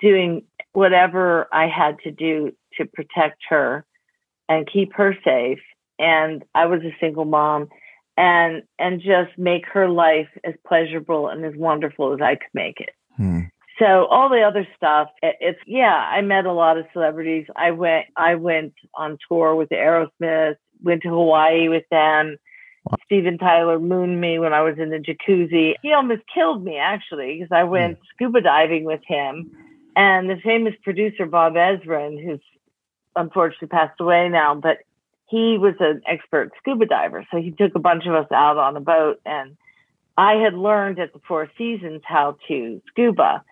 [0.00, 3.84] doing whatever I had to do to protect her
[4.48, 5.60] and keep her safe.
[5.98, 7.68] And I was a single mom
[8.16, 12.80] and and just make her life as pleasurable and as wonderful as I could make
[12.80, 12.94] it.
[13.16, 13.40] Hmm.
[13.82, 15.96] So all the other stuff, it- it's yeah.
[15.96, 17.46] I met a lot of celebrities.
[17.56, 20.56] I went I went on tour with the Aerosmith.
[20.84, 22.36] Went to Hawaii with them.
[23.04, 25.74] Steven Tyler mooned me when I was in the jacuzzi.
[25.82, 28.04] He almost killed me actually because I went hmm.
[28.14, 29.50] scuba diving with him.
[29.96, 32.40] And the famous producer Bob Ezrin, who's
[33.16, 34.78] unfortunately passed away now, but
[35.26, 37.26] he was an expert scuba diver.
[37.32, 39.56] So he took a bunch of us out on a boat and
[40.16, 43.42] I had learned at the Four Seasons how to scuba.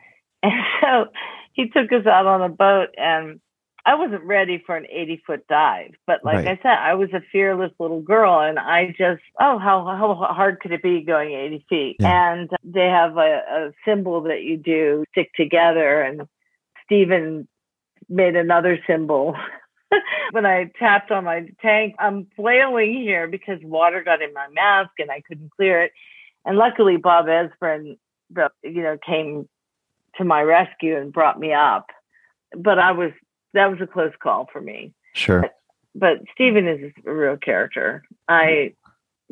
[0.42, 1.06] And so
[1.52, 3.40] he took us out on a boat and
[3.84, 6.48] I wasn't ready for an 80 foot dive, but like Right.
[6.48, 10.60] I said, I was a fearless little girl and I just, oh, how, how hard
[10.60, 11.96] could it be going 80 feet?
[12.00, 12.32] Yeah.
[12.32, 16.22] And they have a, a symbol that you do stick together and
[16.84, 17.48] Steven
[18.08, 19.34] made another symbol.
[20.32, 24.90] when I tapped on my tank, I'm flailing here because water got in my mask
[24.98, 25.92] and I couldn't clear it.
[26.44, 27.98] And luckily, Bob Ezrin,
[28.62, 29.48] you know, came
[30.20, 31.86] to my rescue and brought me up.
[32.56, 33.10] But I was
[33.54, 34.92] that was a close call for me.
[35.14, 35.44] Sure.
[35.94, 38.04] But Steven is a real character.
[38.28, 38.74] I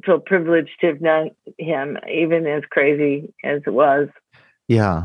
[0.05, 4.09] feel privileged to have known him, even as crazy as it was.
[4.67, 5.05] Yeah.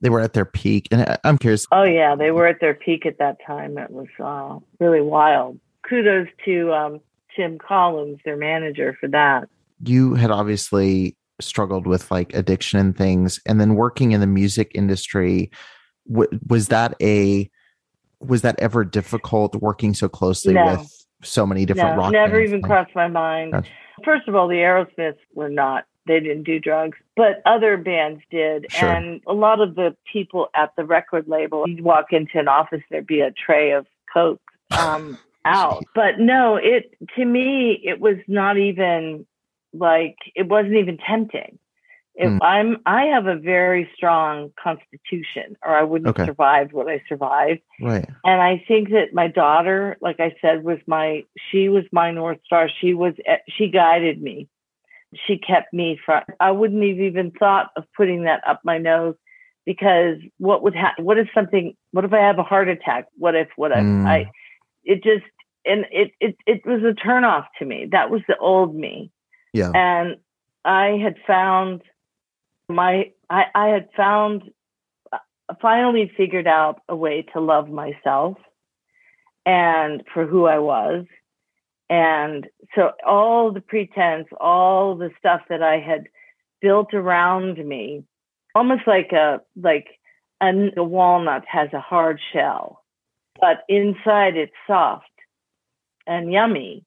[0.00, 0.88] They were at their peak.
[0.90, 3.78] And I'm curious, Oh yeah, they were at their peak at that time.
[3.78, 5.58] It was uh, really wild.
[5.88, 7.00] Kudos to um,
[7.34, 9.48] Tim Collins, their manager, for that.
[9.82, 14.70] you had obviously struggled with like addiction and things and then working in the music
[14.74, 15.50] industry
[16.10, 17.50] w- was that a
[18.20, 20.64] was that ever difficult working so closely No.
[20.66, 23.52] with so many different no, rock never even crossed my mind.
[23.52, 23.70] Gotcha.
[24.04, 25.84] First of all, the Aerosmiths were not.
[26.06, 28.66] They didn't do drugs, but other bands did.
[28.70, 28.88] Sure.
[28.88, 32.82] And a lot of the people at the record label, you'd walk into an office,
[32.90, 34.40] there'd be a tray of Coke
[34.76, 35.84] um, out.
[35.94, 39.26] But no, it to me, it was not even
[39.72, 41.58] like it wasn't even tempting.
[42.14, 42.38] If Hmm.
[42.42, 46.22] I'm, I have a very strong constitution, or I wouldn't Okay.
[46.24, 47.60] have survived what I survived.
[47.80, 48.06] Right.
[48.24, 52.38] And I think that my daughter, like I said, was my, she was my North
[52.44, 52.68] Star.
[52.80, 54.46] She was, eh, she guided me.
[55.26, 59.14] She kept me from, I wouldn't have even thought of putting that up my nose
[59.64, 61.04] because what would happen?
[61.04, 63.06] What if something, what if I have a heart attack?
[63.16, 64.06] What if, what if Mm.
[64.06, 64.26] I,
[64.84, 65.24] it just,
[65.64, 67.88] and it, it, it was a turnoff to me.
[67.90, 69.10] That was the old me.
[69.52, 69.70] Yeah.
[69.74, 70.16] And
[70.64, 71.82] I had found
[72.68, 74.50] my, I, I had found
[75.12, 75.18] uh,
[75.60, 78.38] finally figured out a way to love myself
[79.44, 81.04] and for who I was.
[81.90, 86.06] And so all the pretense, all the stuff that I had
[86.62, 88.04] built around me,
[88.54, 89.88] almost like a like
[90.40, 92.82] a, a walnut has a hard shell,
[93.40, 95.04] but inside it's soft
[96.06, 96.84] and yummy.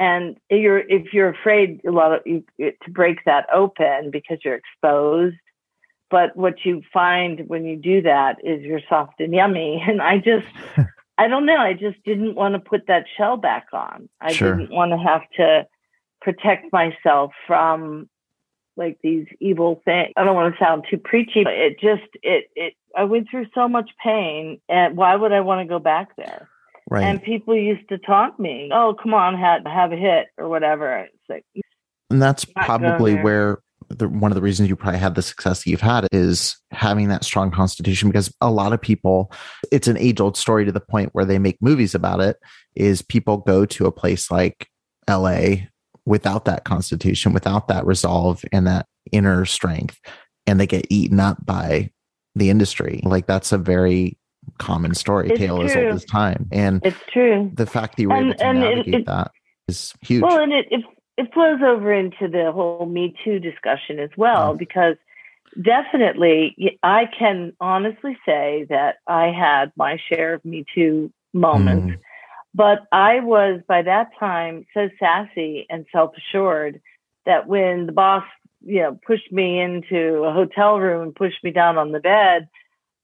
[0.00, 4.38] And if you're if you're afraid a lot of you, to break that open because
[4.42, 5.36] you're exposed,
[6.10, 9.82] but what you find when you do that is you're soft and yummy.
[9.88, 10.46] And I just,
[11.18, 14.08] I don't know, I just didn't want to put that shell back on.
[14.20, 14.56] I Sure.
[14.56, 15.66] didn't want to have to
[16.20, 18.08] protect myself from
[18.76, 20.12] like these evil things.
[20.16, 23.46] I don't want to sound too preachy, but it just, it, it, I went through
[23.54, 26.48] so much pain and why would I want to go back there?
[26.90, 27.04] Right.
[27.04, 30.98] And people used to taunt me, oh, come on, have, have a hit or whatever.
[30.98, 31.44] It's like,
[32.10, 35.70] and that's probably where the, one of the reasons you probably had the success that
[35.70, 39.32] you've had is having that strong constitution because a lot of people
[39.72, 42.36] it's an age old story to the point where they make movies about it
[42.76, 44.68] is people go to a place like
[45.08, 45.54] LA
[46.04, 49.98] without that constitution without that resolve and that inner strength
[50.46, 51.90] and they get eaten up by
[52.36, 54.16] the industry like that's a very
[54.58, 57.50] common story It's tale as old as time and it's true.
[57.54, 59.30] the fact that you were And- able to it- navigate it- that
[59.68, 60.84] is huge Well, and it, it
[61.16, 64.96] it flows over into the whole Me Too discussion as well, because
[65.60, 71.98] definitely I can honestly say that I had my share of Me Too moments, Mm.
[72.54, 76.80] but I was by that time so sassy and self assured
[77.26, 78.24] that when the boss,
[78.64, 82.48] you know, pushed me into a hotel room and pushed me down on the bed.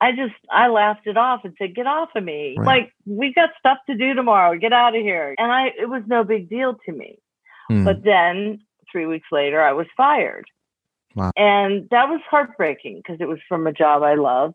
[0.01, 2.55] I just I laughed it off and said, "Get off of me!
[2.59, 2.67] Right.
[2.67, 4.57] Like we got stuff to do tomorrow.
[4.59, 7.19] Get out of here!" And I it was no big deal to me.
[7.71, 7.85] Mm.
[7.85, 10.47] But then three weeks later, I was fired.
[11.15, 11.33] Wow.
[11.37, 14.55] And that was heartbreaking because it was from a job I loved.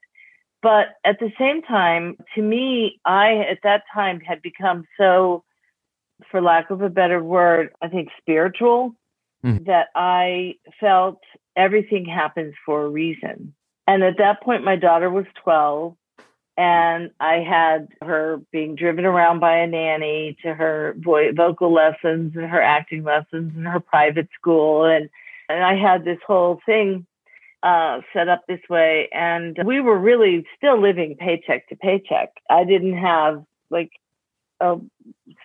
[0.62, 5.44] But at the same time, to me, I at that time had become so,
[6.30, 8.94] for lack of a better word, I think spiritual,
[9.44, 9.66] Mhm.
[9.66, 11.20] that I felt
[11.56, 13.56] everything happens for a reason.
[13.88, 15.96] And at that point, my daughter was 12
[16.58, 22.36] and I had her being driven around by a nanny to her vo- vocal lessons
[22.36, 25.10] and her acting lessons and her private school, and
[25.50, 27.06] and I had this whole thing
[27.64, 32.30] uh, set up this way, and we were really still living paycheck to paycheck.
[32.50, 33.92] I didn't have like
[34.60, 34.78] a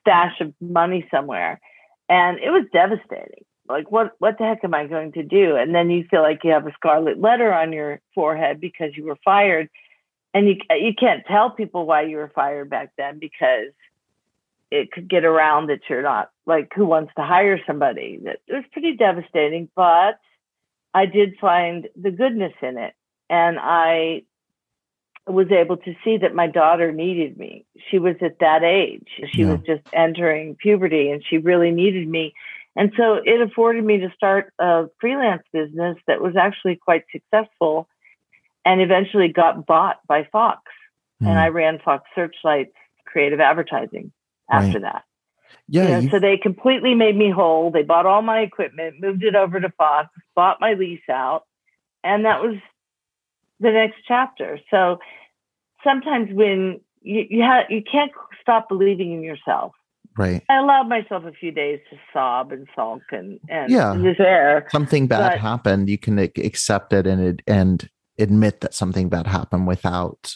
[0.01, 1.61] stash of money somewhere,
[2.09, 3.45] and it was devastating.
[3.69, 5.57] Like what what the heck am I going to do?
[5.57, 9.05] And then you feel like you have a scarlet letter on your forehead because you
[9.05, 9.69] were fired
[10.35, 13.73] and you you can't tell people why you were fired back then because
[14.71, 18.21] it could get around that you're not like who wants to hire somebody.
[18.25, 20.19] That it was pretty devastating, but
[20.93, 22.95] I did find the goodness in it,
[23.31, 24.23] and I
[25.27, 27.65] was able to see that my daughter needed me.
[27.91, 29.09] She was at that age.
[29.33, 29.53] She Yeah.
[29.53, 32.35] was just entering puberty, and she really needed me.
[32.77, 37.89] And so it afforded me to start a freelance business that was actually quite successful
[38.65, 40.61] and eventually got bought by Fox.
[41.23, 41.29] Mm.
[41.29, 42.75] And I ran Fox Searchlight's
[43.07, 44.13] creative advertising
[44.51, 45.05] after that.
[45.69, 47.71] yeah, You know, so they completely made me whole.
[47.71, 51.45] They bought all my equipment, moved it over to Fox, bought my lease out,
[52.05, 52.57] and that was
[53.59, 54.61] the next chapter.
[54.71, 54.99] So
[55.83, 58.13] sometimes when you you, ha- you can't
[58.43, 59.73] stop believing in yourself.
[60.17, 60.43] Right.
[60.49, 63.95] I allowed myself a few days to sob and sulk and and Yeah.
[63.97, 64.67] despair.
[64.71, 69.67] something bad But- happened, you can accept it and and admit that something bad happened
[69.67, 70.35] without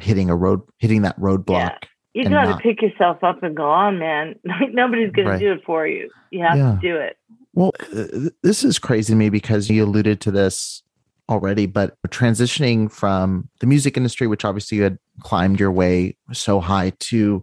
[0.00, 1.76] hitting a road, hitting that roadblock.
[2.14, 4.34] You and got to pick yourself up and go on, man.
[4.44, 5.38] Like nobody's going Right.
[5.38, 6.10] to do it for you.
[6.30, 6.72] You have Yeah.
[6.74, 7.16] to do it.
[7.54, 10.82] Well, uh, this is crazy to me because you alluded to this
[11.30, 16.60] already, but transitioning from the music industry, which obviously you had climbed your way so
[16.60, 17.42] high, to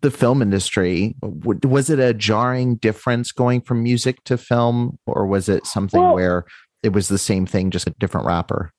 [0.00, 5.48] the film industry, was it a jarring difference going from music to film, or was
[5.48, 6.44] it something well, where
[6.82, 8.72] it was the same thing, just a different wrapper?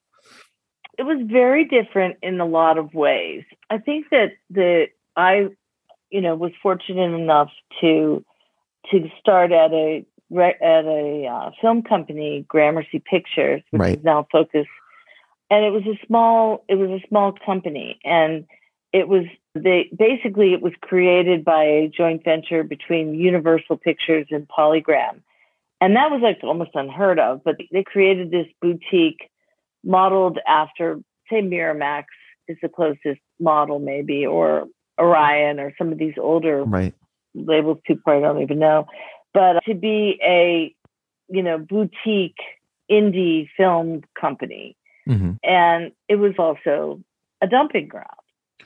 [0.98, 3.44] It was very different in a lot of ways.
[3.70, 5.48] I think that the I,
[6.10, 7.50] you know, was fortunate enough
[7.82, 8.24] to
[8.92, 13.98] to start at a at a uh, film company, Gramercy Pictures, which right.
[13.98, 14.68] is now Focus,
[15.50, 18.46] and it was a small it was a small company, and
[18.92, 24.48] it was they basically it was created by a joint venture between Universal Pictures and
[24.48, 25.22] Polygram,
[25.80, 27.44] and that was like almost unheard of.
[27.44, 29.30] But they created this boutique
[29.84, 32.06] modeled after say Miramax
[32.48, 34.68] is the closest model maybe, or
[35.00, 36.94] Orion or some of these older right.
[37.34, 37.80] labels.
[37.86, 38.88] People I don't even know
[39.34, 40.74] but to be a
[41.30, 42.38] you know boutique
[42.90, 45.34] indie film company mm-hmm.
[45.44, 47.02] and it was also
[47.42, 48.08] a dumping ground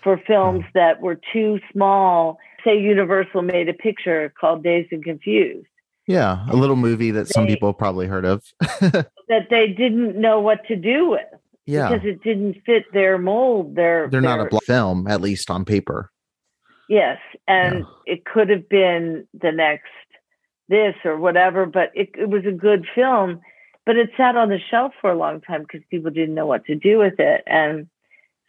[0.04, 5.68] for films that were too small say universal made a picture called dazed and confused
[6.08, 10.40] yeah a little movie that they, some people probably heard of that they didn't know
[10.40, 11.22] what to do with
[11.66, 15.50] yeah because it didn't fit their mold their they're their, not a film at least
[15.50, 16.12] on paper
[16.90, 18.14] yes and yeah.
[18.14, 19.90] it could have been the next
[20.70, 23.42] this or whatever, but it, it was a good film.
[23.86, 26.66] But it sat on the shelf for a long time because people didn't know what
[26.66, 27.44] to do with it.
[27.48, 27.88] And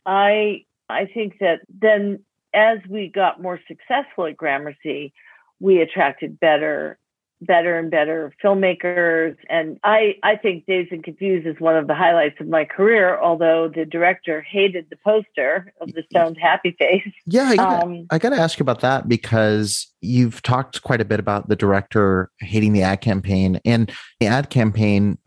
[0.05, 2.21] I I think that then
[2.55, 5.13] as we got more successful at Gramercy,
[5.61, 6.99] we attracted better
[7.41, 9.37] better and better filmmakers.
[9.49, 13.19] And I, I think Dazed and Confused is one of the highlights of my career,
[13.21, 17.13] although the director hated the poster of the stoned happy face.
[17.27, 21.05] Yeah, I gotta, um, I gotta ask you about that because you've talked quite a
[21.05, 25.19] bit about the director hating the ad campaign and the ad campaign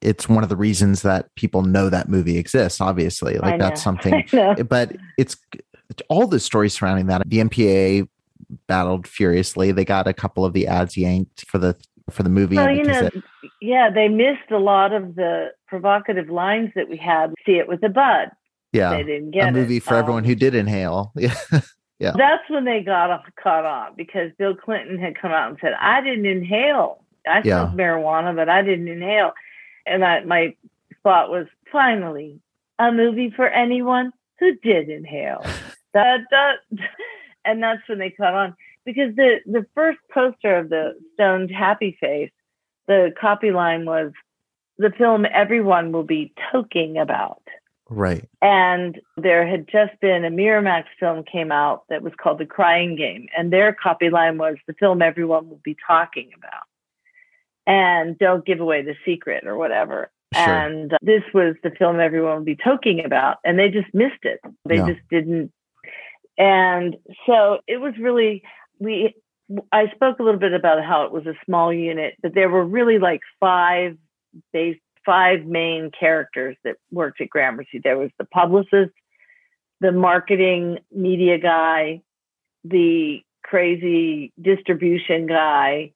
[0.00, 4.24] it's one of the reasons that people know that movie exists obviously like that's something
[4.68, 5.36] but it's
[6.08, 8.08] all the stories surrounding that the MPA
[8.66, 9.72] battled furiously.
[9.72, 11.76] They got a couple of the ads yanked for the
[12.10, 12.56] for the movie.
[12.56, 13.22] Well, you know, it,
[13.60, 17.34] yeah, they missed a lot of the provocative lines that we had.
[17.44, 18.30] See it with the bud.
[18.72, 19.82] Yeah, they didn't get a movie it.
[19.82, 21.12] for um, everyone who did inhale.
[22.00, 22.10] Yeah.
[22.12, 22.12] yeah.
[22.16, 26.00] That's when they got caught on because Bill Clinton had come out and said, "I
[26.00, 27.02] didn't inhale.
[27.26, 27.64] I yeah.
[27.64, 29.32] smoked marijuana, but I didn't inhale."
[29.88, 30.54] And I, my
[31.02, 32.40] thought was, finally,
[32.78, 35.44] a movie for anyone who did inhale.
[35.94, 36.56] that, that
[37.44, 38.56] and that's when they caught on.
[38.84, 42.30] Because the the first poster of the stoned happy face
[42.88, 44.10] the copy line was
[44.78, 47.42] the film everyone will be toking about.
[47.90, 48.28] Right.
[48.42, 52.96] And there had just been a miramax film came out that was called the crying
[52.96, 53.28] game.
[53.36, 56.64] And their copy line was the film everyone will be talking about
[57.68, 60.44] and don't give away the secret or whatever Sure.
[60.44, 64.38] And this was the film everyone would be talking about, and they just missed it.
[64.66, 64.88] They no.
[64.88, 65.50] just didn't
[66.38, 68.42] and so it was really,
[68.78, 69.14] we,
[69.72, 72.64] I spoke a little bit about how it was a small unit, but there were
[72.64, 73.98] really like five
[74.52, 77.80] base, five main characters that worked at Gramercy.
[77.82, 78.92] There was the publicist,
[79.80, 82.02] the marketing media guy,
[82.64, 85.92] the crazy distribution guy,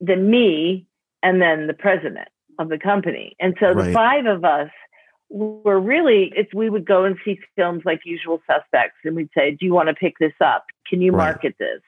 [0.00, 0.86] the me,
[1.26, 2.28] and then the president
[2.60, 3.34] of the company.
[3.40, 3.86] And so right.
[3.86, 4.70] the five of us
[5.28, 9.50] were really it's we would go and see films like usual suspects and we'd say
[9.50, 11.24] do you want to pick this up can you right.
[11.24, 11.80] market this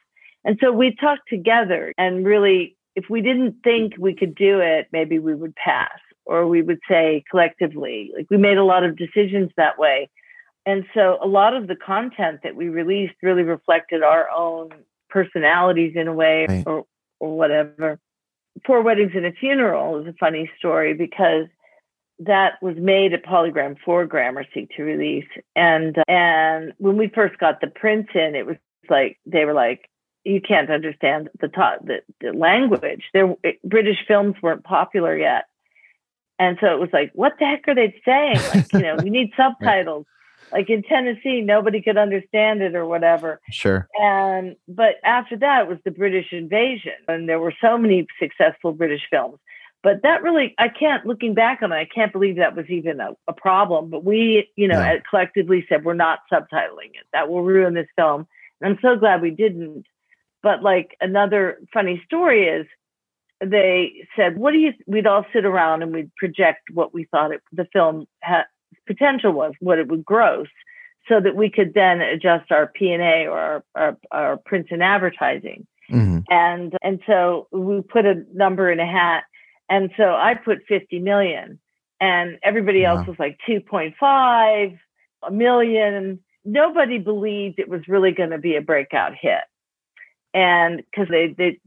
[0.43, 4.89] and so we talked together and really if we didn't think we could do it
[4.91, 8.97] maybe we would pass or we would say collectively like we made a lot of
[8.97, 10.09] decisions that way
[10.65, 14.69] and so a lot of the content that we released really reflected our own
[15.09, 16.67] personalities in a way right.
[16.67, 16.85] or
[17.21, 18.01] or whatever
[18.65, 21.47] four weddings and a funeral is a funny story because
[22.19, 25.27] that was made at Polygram for Gramercy to release.
[25.55, 28.57] And and when we first got the prints in, it was
[28.89, 29.89] like they were like,
[30.25, 33.03] you can't understand the top, the, the language.
[33.13, 35.45] There, British films weren't popular yet,
[36.37, 38.39] and so it was like, what the heck are they saying?
[38.53, 40.05] Like, you know, we need subtitles.
[40.51, 43.39] Like in Tennessee, nobody could understand it or whatever.
[43.51, 43.87] Sure.
[43.99, 48.73] And but after that, it was the British invasion, and there were so many successful
[48.73, 49.39] British films
[49.83, 52.99] but that really i can't looking back on it i can't believe that was even
[52.99, 54.93] a, a problem but we you know yeah.
[54.93, 58.27] Uh, collectively said we're not subtitling it that will ruin this film
[58.61, 59.85] and i'm so glad we didn't
[60.43, 62.65] but like another funny story is
[63.43, 67.31] they said what do you we'd all sit around and we'd project what we thought
[67.31, 68.43] it, the film had
[68.87, 70.47] potential was what it would gross
[71.07, 75.65] so that we could then adjust our p&a or our, our, our prints and advertising
[75.91, 76.19] mm-hmm.
[76.29, 79.23] and and so we put a number in a hat
[79.71, 81.59] and so I put 50 million.
[82.01, 84.79] and everybody else was like 2.5
[85.27, 89.43] a million nobody believed it was really going to be a breakout hit
[90.33, 91.59] and because they they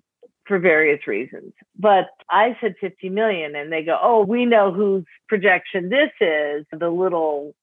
[0.47, 5.05] for various reasons but i said 50 million and they go oh we know whose
[5.29, 7.55] projection this is the little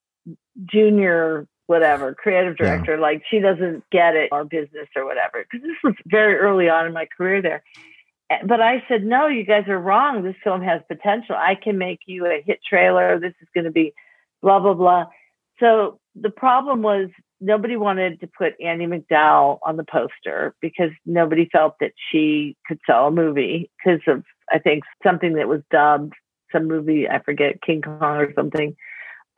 [0.65, 2.65] junior whatever creative Yeah.
[2.67, 6.69] director like she doesn't get it our business or whatever because this was very early
[6.69, 7.63] on in my career there
[8.45, 10.21] but I said, no, you guys are wrong.
[10.21, 11.35] This film has potential.
[11.35, 13.19] I can make you a hit trailer.
[13.19, 13.91] This is going to be
[14.43, 15.07] blah, blah, blah.
[15.59, 17.09] So the problem was
[17.41, 22.79] nobody wanted to put Andie MacDowell on the poster because nobody felt that she could
[22.85, 26.13] sell a movie because of, I think, something that was dubbed,
[26.51, 28.75] some movie, I forget, King Kong or something.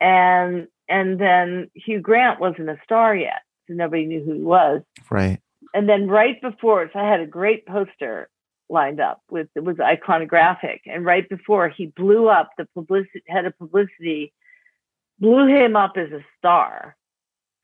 [0.00, 3.42] And, and then Hugh Grant wasn't a star yet.
[3.68, 5.38] So nobody knew who he was Right.
[5.74, 8.28] and then right before, so I had a great poster
[8.68, 13.44] lined up with it was iconographic, and right before he blew up, the publicity head
[13.44, 14.32] of publicity
[15.20, 16.96] blew him up as a star,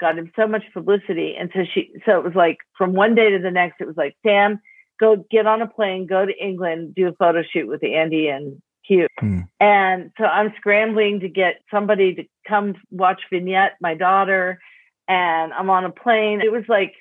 [0.01, 3.31] got him so much publicity, and so she, so it was like from one day
[3.31, 4.61] to the next, it was like Sam,
[5.01, 8.61] go get on a plane, go to England, do a photo shoot with Andie and
[8.85, 9.41] Hugh, Hmm.
[9.61, 14.59] and so I'm scrambling to get somebody to come watch Vignette, my daughter,
[15.09, 16.41] and I'm on a plane.
[16.41, 16.95] It was like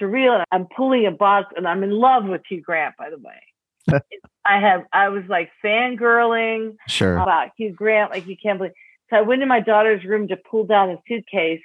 [0.00, 0.34] surreal.
[0.36, 4.00] And I'm pulling a box and I'm in love with Hugh Grant, by the way.
[4.44, 7.18] I have, I was like fangirling Sure.
[7.18, 8.72] about Hugh Grant, like you can't believe.
[9.10, 11.62] So I went in my daughter's room to pull down a suitcase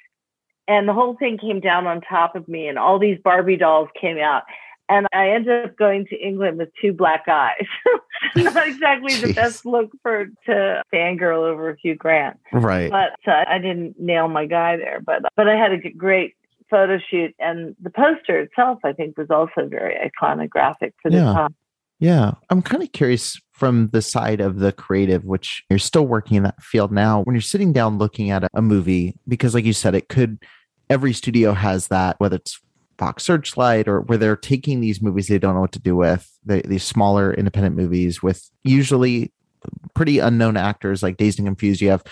[0.68, 3.90] and the whole thing came down on top of me and all these Barbie dolls
[4.00, 4.44] came out.
[4.90, 7.66] And I ended up going to England with two black eyes.
[8.36, 12.92] Not exactly the best look for to fangirl over a Hugh Grant Right.
[12.92, 15.00] but uh, I didn't nail my guy there.
[15.04, 16.34] But but I had a great
[16.70, 21.34] photo shoot, and the poster itself, I think, was also very iconographic for the Yeah.
[21.34, 21.56] time.
[22.04, 22.34] Yeah.
[22.50, 26.44] I'm kind of curious from the side of the creative, which you're still working in
[26.44, 29.96] that field now, when you're sitting down looking at a, movie, because like you said,
[29.96, 30.44] it could,
[30.90, 32.60] every studio has that, whether it's
[32.98, 36.30] Fox Searchlight or where they're taking these movies they don't know what to do with,
[36.46, 39.32] the, these smaller independent movies with usually
[39.94, 41.80] pretty unknown actors like Dazed and Confused.
[41.80, 42.04] You have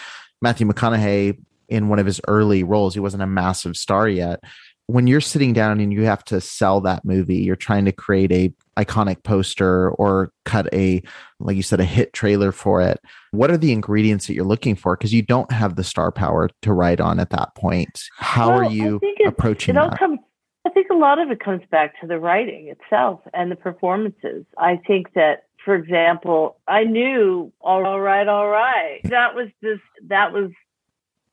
[0.42, 1.38] Matthew McConaughey
[1.68, 2.94] in one of his early roles.
[2.94, 4.40] He wasn't a massive star yet.
[4.88, 8.32] When you're sitting down and you have to sell that movie, you're trying to create
[8.32, 8.54] a
[8.84, 11.02] iconic poster or cut a
[11.40, 13.00] like you said a hit trailer for it.
[13.32, 16.50] What are the ingredients that you're looking for because you don't have the star power
[16.62, 18.02] to write on at that point?
[18.18, 20.00] How Well, are you it's- approaching It all that?
[20.00, 20.20] comes.
[20.66, 24.46] I think a lot of it comes back to the writing itself and the performances.
[24.60, 29.00] I think that, for example, I knew all right, all right.
[29.06, 30.52] That was just that was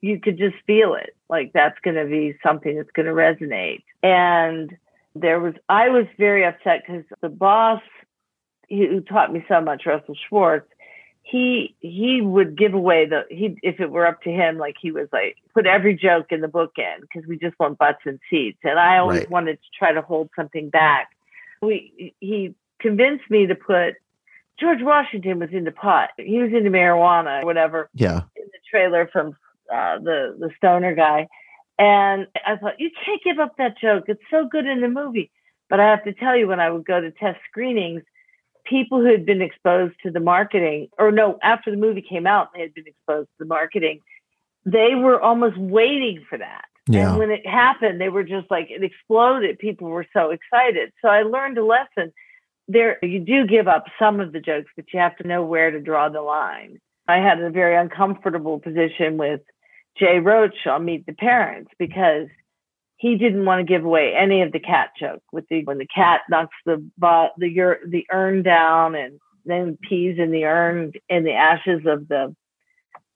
[0.00, 1.10] you could just feel it.
[1.28, 3.82] Like that's going to be something that's going to resonate.
[4.02, 4.74] And
[5.20, 7.82] there was, I was very upset because the boss
[8.68, 10.68] who taught me so much, Russell Schwartz,
[11.22, 14.90] he he would give away the he if it were up to him, like he
[14.90, 18.18] was like put every joke in the book in because we just want butts and
[18.30, 18.58] seats.
[18.64, 19.30] And I always Right.
[19.30, 21.10] wanted to try to hold something back.
[21.60, 23.96] We he convinced me to put
[24.58, 26.10] George Washington was into pot.
[26.16, 28.22] He was into marijuana or whatever yeah.
[28.36, 29.36] in the trailer from
[29.72, 31.28] uh, the the stoner guy,
[31.78, 34.04] and I thought you can't give up that joke.
[34.08, 35.30] It's so good in the movie.
[35.70, 38.02] But I have to tell you, when I would go to test screenings,
[38.64, 42.52] people who had been exposed to the marketing, or no, after the movie came out,
[42.54, 44.00] they had been exposed to the marketing.
[44.64, 46.64] They were almost waiting for that.
[46.86, 47.10] Yeah.
[47.10, 49.58] And when it happened, they were just like it exploded.
[49.58, 50.92] People were so excited.
[51.02, 52.12] So I learned a lesson.
[52.66, 55.70] There, you do give up some of the jokes, but you have to know where
[55.70, 56.80] to draw the line.
[57.06, 59.40] I had a very uncomfortable position with
[59.98, 62.28] Jay Roach on Meet the Parents because
[62.96, 65.86] he didn't want to give away any of the cat joke with the when the
[65.86, 66.84] cat knocks the
[67.38, 72.08] the ur- the urn down and then pees in the urn in the ashes of
[72.08, 72.34] the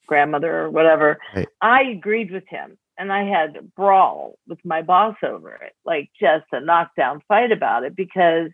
[0.06, 1.18] grandmother or whatever.
[1.34, 1.48] Right.
[1.60, 6.10] I agreed with him and I had a brawl with my boss over it, like
[6.20, 8.50] just a knockdown fight about it because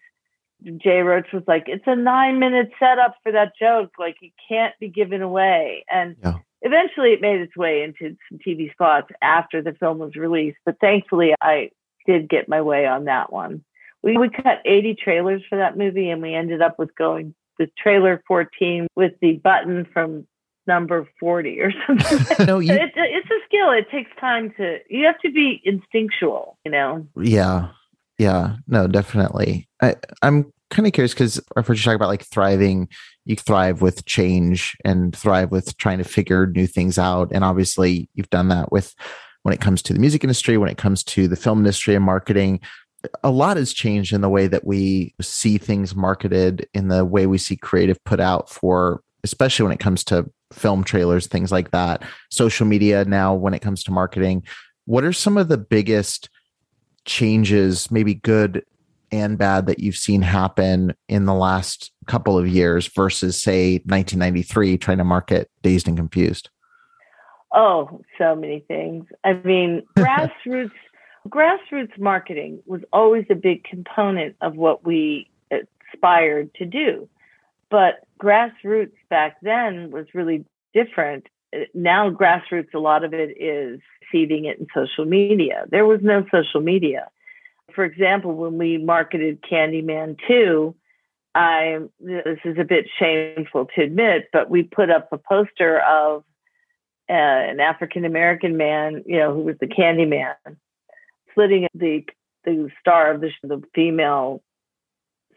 [0.78, 3.92] Jay Roach was like, it's a nine minute setup for that joke.
[3.98, 5.84] Like it can't be given away.
[5.90, 6.38] And Yeah.
[6.62, 10.58] Eventually it made its way into some TV spots after the film was released.
[10.64, 11.70] But thankfully I
[12.06, 13.64] did get my way on that one.
[14.02, 17.70] We, we cut 80 trailers for that movie and we ended up with going with
[17.76, 20.26] trailer 14 with the button from
[20.66, 22.46] number 40 or something.
[22.46, 23.72] no, you it's, a, it's a skill.
[23.72, 27.06] It takes time to, you have to be instinctual, you know?
[27.16, 27.70] Yeah.
[28.18, 28.56] Yeah.
[28.68, 29.68] No, definitely.
[29.82, 32.88] I, I'm kind of curious because I've heard you talk about like thriving.
[33.24, 37.30] You thrive with change and thrive with trying to figure new things out.
[37.32, 38.94] And obviously, you've done that with
[39.42, 42.04] when it comes to the music industry, when it comes to the film industry and
[42.04, 42.60] marketing.
[43.22, 47.26] A lot has changed in the way that we see things marketed, in the way
[47.26, 51.70] we see creative put out for, especially when it comes to film trailers, things like
[51.70, 54.42] that, social media now when it comes to marketing.
[54.86, 56.28] What are some of the biggest
[57.04, 58.64] changes, maybe good
[59.10, 64.78] and bad, that you've seen happen in the last couple of years versus, say, 1993,
[64.78, 66.50] trying to market Dazed and Confused?
[67.52, 69.06] Oh, so many things.
[69.24, 70.72] I mean, grassroots
[71.28, 77.08] grassroots marketing was always a big component of what we aspired to do.
[77.70, 81.26] But grassroots back then was really different.
[81.74, 83.80] Now, grassroots, a lot of it is
[84.10, 85.64] seeding it in social media.
[85.70, 87.08] There was no social media.
[87.78, 90.74] For example, when we marketed Candyman 2,
[91.36, 96.24] I this is a bit shameful to admit, but we put up a poster of
[97.08, 100.34] uh, an African American man, you know, who was the Candyman,
[101.32, 102.04] slitting the
[102.44, 104.42] the star of the the female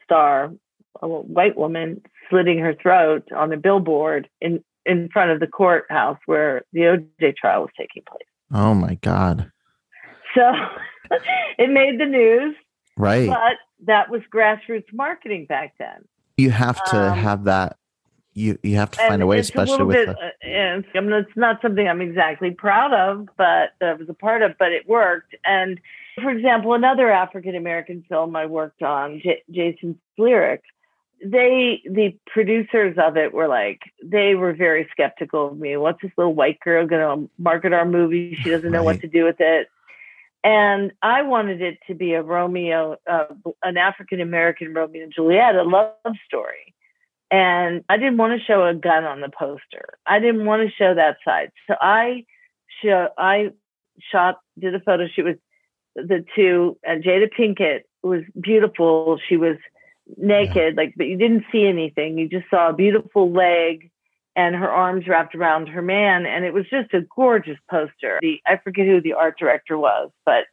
[0.03, 0.51] star,
[0.99, 6.17] a white woman, slitting her throat on a billboard in in front of the courthouse
[6.25, 8.25] where the OJ trial was taking place.
[8.51, 9.51] Oh my God!
[10.33, 10.51] So
[11.57, 12.55] it made the news,
[12.97, 13.28] right?
[13.28, 16.05] But that was grassroots marketing back then.
[16.38, 17.78] You have to um, have that.
[18.34, 19.95] You you have to find a way, especially a with.
[19.97, 23.93] Bit, the- uh, and I mean, it's not something I'm exactly proud of, but I
[23.93, 24.57] was a part of.
[24.57, 25.80] But it worked, and
[26.22, 30.62] for example, another African American film I worked on, J- Jason's Lyric,
[31.24, 35.78] they, the producers of it were like, they were very skeptical of me.
[35.78, 38.38] What's this little white girl going to market our movie?
[38.41, 39.68] She doesn't know what to do with it.
[40.43, 43.25] And I wanted it to be a Romeo, uh,
[43.63, 46.73] an African American Romeo and Juliet, a love story.
[47.29, 49.97] And I didn't want to show a gun on the poster.
[50.05, 51.51] I didn't want to show that side.
[51.67, 52.25] So I
[52.83, 53.51] show, I
[54.11, 55.39] shot, did a photo shoot with
[55.95, 59.19] the two, and Jada Pinkett was beautiful.
[59.29, 59.57] She was
[60.17, 60.81] naked, yeah.
[60.81, 62.17] like, but you didn't see anything.
[62.17, 63.91] You just saw a beautiful leg
[64.36, 66.25] and her arms wrapped around her man.
[66.25, 68.19] And it was just a gorgeous poster.
[68.21, 70.45] The, I forget who the art director was, but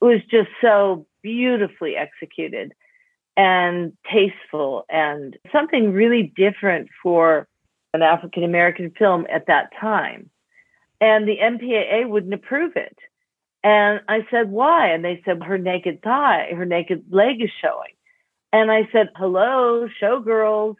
[0.00, 2.72] it was just so beautifully executed
[3.36, 7.48] and tasteful and something really different for
[7.92, 10.30] an African American film at that time.
[11.00, 12.96] And the MPAA wouldn't approve it.
[13.62, 14.88] And I said, why?
[14.88, 17.92] And they said, her naked thigh, her naked leg is showing.
[18.52, 20.76] And I said, hello, showgirls,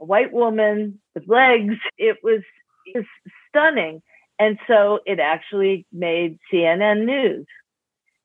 [0.00, 1.74] a white woman with legs.
[1.98, 2.42] It was,
[2.86, 3.04] it was
[3.48, 4.02] stunning.
[4.38, 7.46] And so it actually made CNN news.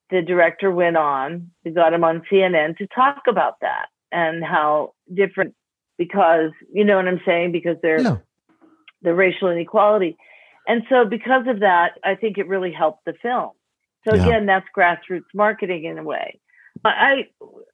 [0.09, 4.93] The director went on, we got him on CNN to talk about that and how
[5.13, 5.55] different,
[5.97, 7.53] because you know what I'm saying?
[7.53, 8.17] Because they're yeah.
[9.01, 10.17] the racial inequality.
[10.67, 13.51] And so because of that, I think it really helped the film.
[14.07, 14.25] So yeah.
[14.25, 16.39] again, that's grassroots marketing in a way.
[16.89, 17.27] I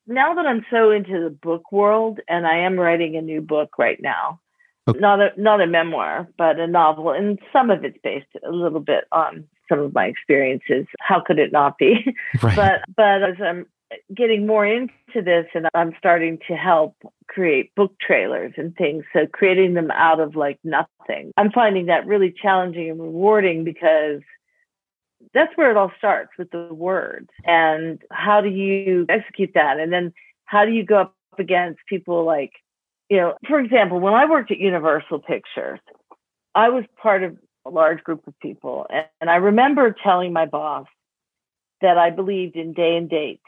[0.07, 3.77] now that I'm so into the book world, and I am writing a new book
[3.77, 4.39] right now,
[4.87, 4.99] okay.
[4.99, 8.79] not a not a memoir, but a novel, and some of it's based a little
[8.79, 10.85] bit on some of my experiences.
[10.99, 12.15] How could it not be?
[12.41, 12.55] Right.
[12.55, 13.65] but but as I'm
[14.13, 16.95] getting more into this, and I'm starting to help
[17.27, 21.31] create book trailers and things, so creating them out of like nothing.
[21.37, 24.21] I'm finding that really challenging and rewarding because
[25.37, 29.93] that's where it all starts with the words and how do you execute that and
[29.93, 30.13] then
[30.45, 32.51] how do you go up against people like
[33.09, 35.79] you know for example when i worked at universal pictures
[36.55, 40.45] i was part of a large group of people and, and i remember telling my
[40.45, 40.87] boss
[41.81, 43.41] that i believed in day and date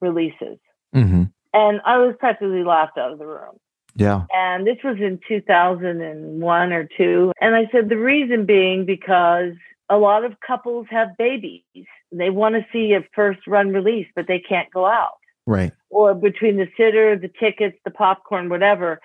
[0.00, 0.58] releases
[0.94, 1.24] mm-hmm.
[1.54, 3.56] and i was practically laughed out of the room
[3.94, 4.24] yeah.
[4.32, 7.32] And this was in 2001 or two.
[7.40, 9.52] And I said, the reason being because
[9.92, 11.62] a lot of couples have babies.
[12.10, 15.18] They want to see a first run release, but they can't go out.
[15.46, 15.72] Right.
[15.90, 19.00] Or between the sitter, the tickets, the popcorn, whatever.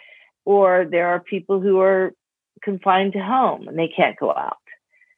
[0.46, 2.14] Or there are people who are
[2.64, 4.58] confined to home and they can't go out.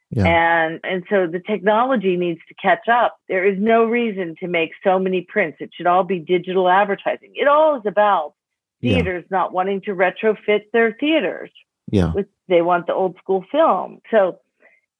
[0.09, 0.25] Yeah.
[0.25, 3.17] And and so the technology needs to catch up.
[3.27, 5.57] There is no reason to make so many prints.
[5.61, 7.33] It should all be digital advertising.
[7.35, 8.33] It all is about
[8.81, 9.37] theaters yeah.
[9.37, 11.51] not wanting to retrofit their theaters.
[11.91, 12.13] Yeah.
[12.47, 13.99] They want the old school film.
[14.09, 14.39] So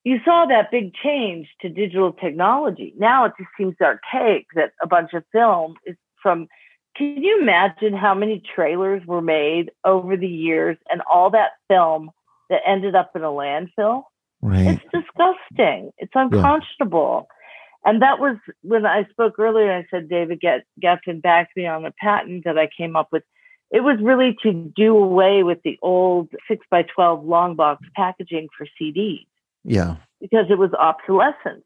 [0.04, 2.94] you saw that big change to digital technology.
[2.98, 6.48] Now it just seems archaic that a bunch of film is from.
[6.96, 12.10] Can you imagine how many trailers were made over the years and all that film
[12.50, 14.04] that ended up in a landfill?
[14.42, 14.68] Right.
[14.68, 15.92] It's disgusting.
[15.98, 17.28] It's unconscionable.
[17.30, 17.92] Yeah.
[17.92, 19.72] And that was when I spoke earlier.
[19.72, 20.42] I said David
[20.82, 23.24] Geffen backed me on a patent that I came up with.
[23.72, 28.50] It was really to do away with the old six by twelve long box packaging
[28.58, 29.26] for CDs
[29.64, 29.96] yeah.
[30.22, 31.64] Because it was obsolescence.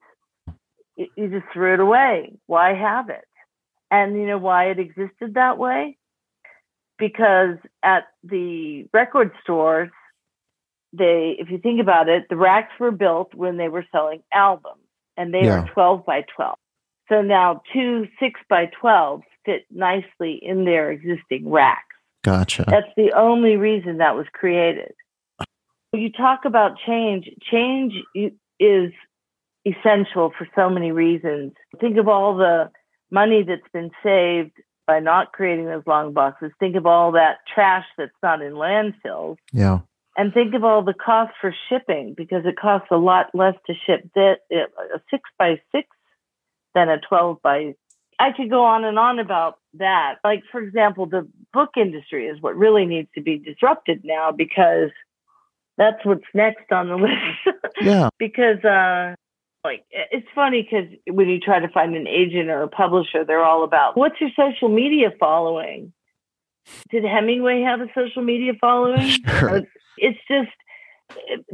[0.96, 2.34] You just threw it away.
[2.46, 3.26] Why have it?
[3.90, 5.98] And you know why it existed that way?
[7.00, 9.90] Because at the record stores,
[10.92, 14.84] they, if you think about it, the racks were built when they were selling albums
[15.18, 15.64] and they Yeah.
[15.64, 16.56] are 12 by 12.
[17.10, 21.84] So now two six by 12 fit nicely in their existing racks.
[22.24, 22.64] Gotcha.
[22.68, 24.94] That's the only reason that was created.
[25.94, 27.30] You talk about change.
[27.52, 27.94] Change
[28.60, 28.92] is
[29.66, 31.54] essential for so many reasons.
[31.80, 32.72] Think of all the
[33.12, 34.52] money that's been saved
[34.86, 36.52] by not creating those long boxes.
[36.60, 39.38] Think of all that trash that's not in landfills.
[39.52, 39.80] Yeah.
[40.18, 43.74] And think of all the cost for shipping because it costs a lot less to
[43.86, 45.88] ship that uh, a six by six
[46.76, 47.76] than a 12 by.
[48.20, 50.16] I could go on and on about that.
[50.24, 54.92] Like, for example, the book industry is what really needs to be disrupted now because
[55.78, 57.58] that's what's next on the list.
[57.82, 58.10] Yeah.
[58.20, 59.16] because, uh,
[59.64, 63.44] like, it's funny because when you try to find an agent or a publisher, they're
[63.44, 65.94] all about what's your social media following?
[66.92, 69.10] Did Hemingway have a social media following?
[69.40, 69.62] Sure.
[69.98, 70.50] it's just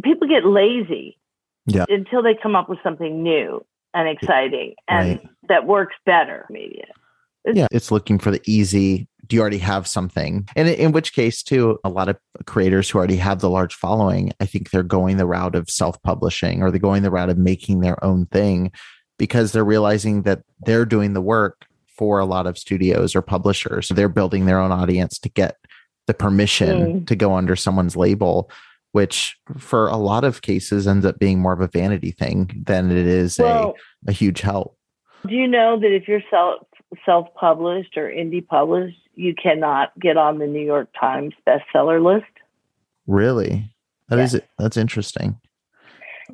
[0.03, 1.17] people get lazy
[1.65, 1.85] Yeah.
[1.89, 5.29] until they come up with something new and exciting and Right.
[5.49, 6.85] that works better media
[7.45, 7.67] Yeah.
[7.71, 9.07] It's looking for the easy.
[9.29, 10.47] Do you already have something?
[10.55, 14.33] And in, which case, too, a lot of creators who already have the large following,
[14.39, 17.37] I think they're going the route of self publishing or they're going the route of
[17.37, 18.71] making their own thing
[19.17, 23.89] because they're realizing that they're doing the work for a lot of studios or publishers.
[23.89, 25.57] They're building their own audience to get
[26.07, 27.07] the permission Mm.
[27.07, 28.49] to go under someone's label,
[28.93, 32.89] which for a lot of cases ends up being more of a vanity thing than
[32.89, 33.75] it is well
[34.07, 34.75] a, a huge help.
[35.27, 36.61] do you know that if you're self
[37.05, 42.25] self-published or indie published you cannot get on the new york times bestseller list
[43.07, 43.71] Really?
[44.09, 44.23] That Yeah.
[44.25, 45.39] is that's interesting.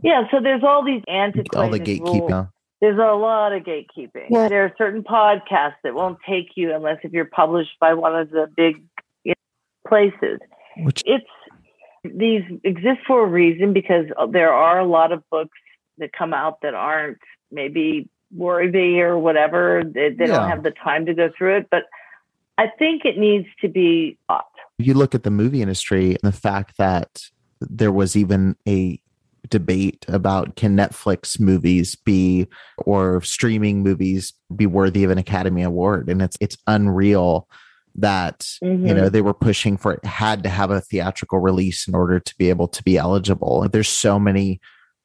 [0.04, 2.30] yeah so there's all these antiquated All the gatekeeping.
[2.30, 2.48] rules.
[2.82, 6.98] there's a lot of gatekeeping Well- there are certain podcasts that won't take you unless
[7.04, 8.84] if you're published by one of the big
[9.24, 10.40] you know, places
[10.78, 11.26] Which it's
[12.04, 15.58] these exist for a reason because there are a lot of books
[15.98, 17.18] that come out that aren't
[17.52, 19.84] maybe worthy or whatever.
[19.86, 20.38] They, they Yeah.
[20.38, 21.84] don't have the time to go through it, but
[22.58, 24.46] I think it needs to be taught.
[24.78, 27.22] you look at the movie industry and the fact that
[27.62, 29.00] there was even a
[29.50, 32.48] debate about can Netflix movies be
[32.80, 37.48] or streaming movies be worthy of an Academy Award and it's it's unreal
[37.94, 38.96] that you Mhm.
[38.96, 42.36] know they were pushing for it had to have a theatrical release in order to
[42.38, 44.60] be able to be eligible there's so many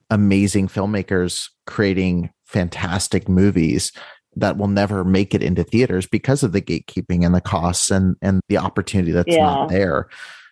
[0.09, 3.93] amazing filmmakers creating fantastic movies
[4.37, 8.17] that will never make it into theaters because of the gatekeeping and the costs and
[8.23, 9.45] and the opportunity that's Yeah.
[9.45, 10.09] not there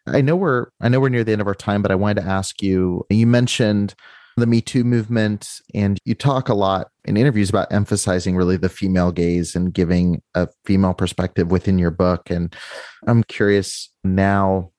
[0.07, 2.23] i know we're i know we're near the end of our time but i wanted
[2.23, 3.95] to ask you you mentioned
[4.37, 8.69] the me too movement and you talk a lot in interviews about emphasizing really the
[8.69, 12.55] female gaze and giving a female perspective within your book and
[13.09, 14.71] i'm curious now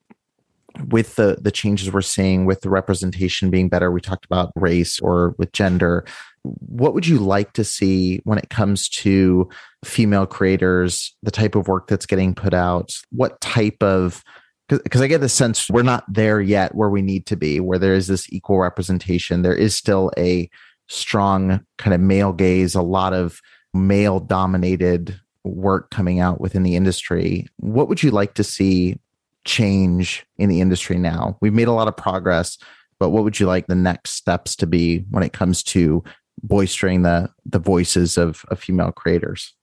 [0.88, 5.00] with the the changes we're seeing with the representation being better we talked about race
[5.00, 6.06] or with gender
[6.44, 9.50] what would you like to see when it comes to
[9.84, 12.94] female creators the type of work that's getting put out?
[13.12, 14.24] What type of
[14.68, 17.80] because i get the sense we're not there yet where we need to be where
[17.80, 19.42] there is this equal representation.
[19.42, 20.50] There is still a
[20.88, 23.40] strong kind of male gaze a lot of
[23.74, 27.48] male dominated work coming out within the industry.
[27.58, 29.00] What would you like to see
[29.46, 31.38] change in the industry now?
[31.42, 32.58] We've made a lot of progress
[33.00, 36.04] but what would you like the next steps to be when it comes to
[36.48, 39.54] boistering the the voices of, of female creators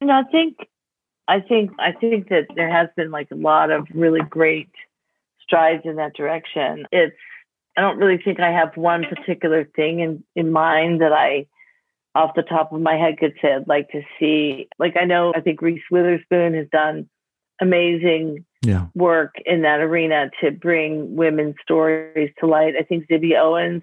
[0.00, 0.56] You know, I think,
[1.28, 4.70] I think, I think that there has been like a lot of really great
[5.40, 6.86] strides in that direction.
[6.90, 7.16] It's,
[7.76, 11.46] I don't really think I have one particular thing in, in mind that I,
[12.14, 14.68] off the top of my head, could say I'd like to see.
[14.78, 17.08] Like, I know, I think Reese Witherspoon has done
[17.60, 22.74] amazing yeah work in that arena to bring women's stories to light.
[22.78, 23.82] I think Zibby Owens,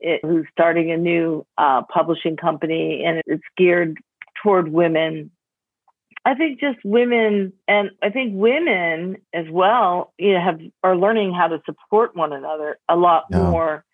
[0.00, 3.98] it, who's starting a new uh, publishing company, and it's geared
[4.42, 5.30] toward women.
[6.24, 11.32] I think just women, and I think women as well, you know, have are learning
[11.32, 13.38] how to support one another a lot Yeah.
[13.38, 13.84] more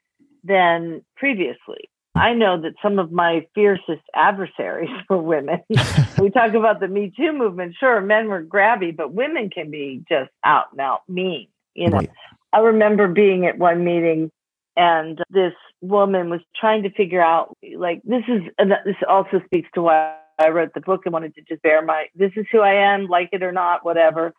[0.42, 1.88] than previously.
[2.16, 5.61] I know that some of my fiercest adversaries were women.
[6.18, 7.76] we talk about the Me Too movement.
[7.78, 11.48] Sure, men were grabby, but women can be just out and out mean.
[11.74, 12.11] You know, Right.
[12.52, 14.30] I remember being at one meeting
[14.77, 19.68] and this woman was trying to figure out, like, this is, and this also speaks
[19.74, 22.61] to why I wrote the book and wanted to just bear my, this is who
[22.61, 24.35] I am, like it or not, whatever.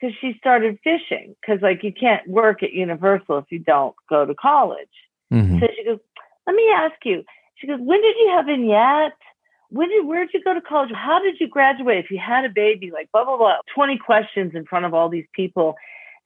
[0.00, 1.36] Because she started fishing.
[1.40, 4.88] Because, like, you can't work at Universal if you don't go to college.
[5.32, 5.60] Mhm.
[5.60, 5.98] So she goes,
[6.46, 7.22] let me ask you.
[7.56, 9.12] She goes, when did you have vignette?
[9.68, 10.90] When did, where did you go to college?
[10.92, 12.04] How did you graduate?
[12.04, 15.08] If you had a baby, like blah, blah, blah, 20 questions in front of all
[15.08, 15.76] these people.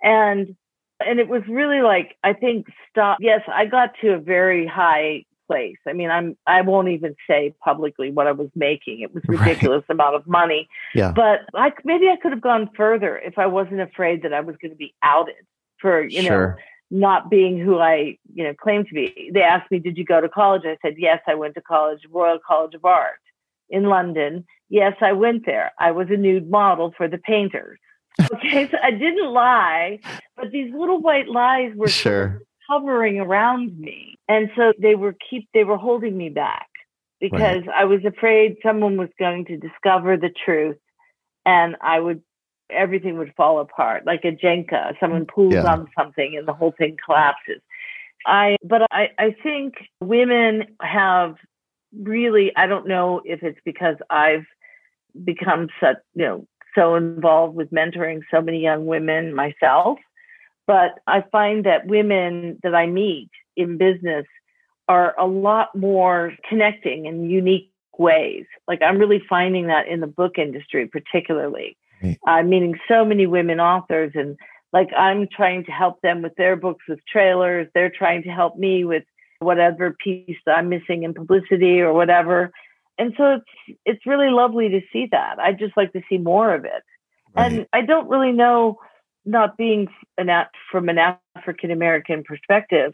[0.03, 0.57] And
[1.05, 3.19] And it was really like, I think, stop.
[3.21, 5.77] Yes, I got to a very high place.
[5.87, 9.01] I mean, I'm, I won't even say publicly what I was making.
[9.01, 9.95] It was ridiculous right.
[9.95, 10.69] amount of money.
[10.95, 11.13] Yeah.
[11.13, 14.57] But like, maybe I could have gone further if I wasn't afraid that I was
[14.61, 15.47] going to be outed
[15.81, 16.57] for, you sure.
[16.57, 19.31] know, not being who I, you know, claimed to be.
[19.33, 20.63] They asked me, did you go to college?
[20.65, 23.21] I said, yes, I went to college, Royal College of Art
[23.69, 24.45] in London.
[24.69, 25.73] Yes, I went there.
[25.79, 27.79] I was a nude model for the painters.
[28.33, 30.01] Okay, so I didn't lie,
[30.37, 32.43] but these little white lies were sure.
[32.69, 34.17] hovering around me.
[34.29, 36.69] And so they were keep they were holding me back
[37.21, 37.77] because right.
[37.77, 40.79] I was afraid someone was going to discover the truth
[41.45, 42.23] and I would
[42.71, 45.73] everything would fall apart like a jenga someone mm, pulls yeah.
[45.73, 47.61] on something and the whole thing collapses
[48.27, 51.37] i but i i think women have
[51.97, 54.47] really i don't know if it's because i've
[55.25, 56.47] become such you know
[56.77, 59.99] so involved with mentoring so many young women myself.
[60.67, 64.27] But I find that women that I meet in business
[64.89, 68.45] are a lot more connecting in unique ways.
[68.69, 71.77] Like I'm really finding that in the book industry, particularly.
[72.03, 72.19] Right.
[72.27, 74.37] I'm meeting so many women authors and
[74.73, 77.69] like I'm trying to help them with their books with trailers.
[77.75, 79.05] They're trying to help me with
[79.39, 82.53] whatever piece that I'm missing in publicity or whatever
[82.99, 85.39] and so it's it's really lovely to see that.
[85.39, 86.83] i'd just like to see more of it.
[87.35, 87.53] Right.
[87.53, 88.79] And I don't really know,
[89.25, 89.89] not being
[90.19, 90.31] an
[90.71, 90.99] from an
[91.35, 92.93] African American perspective,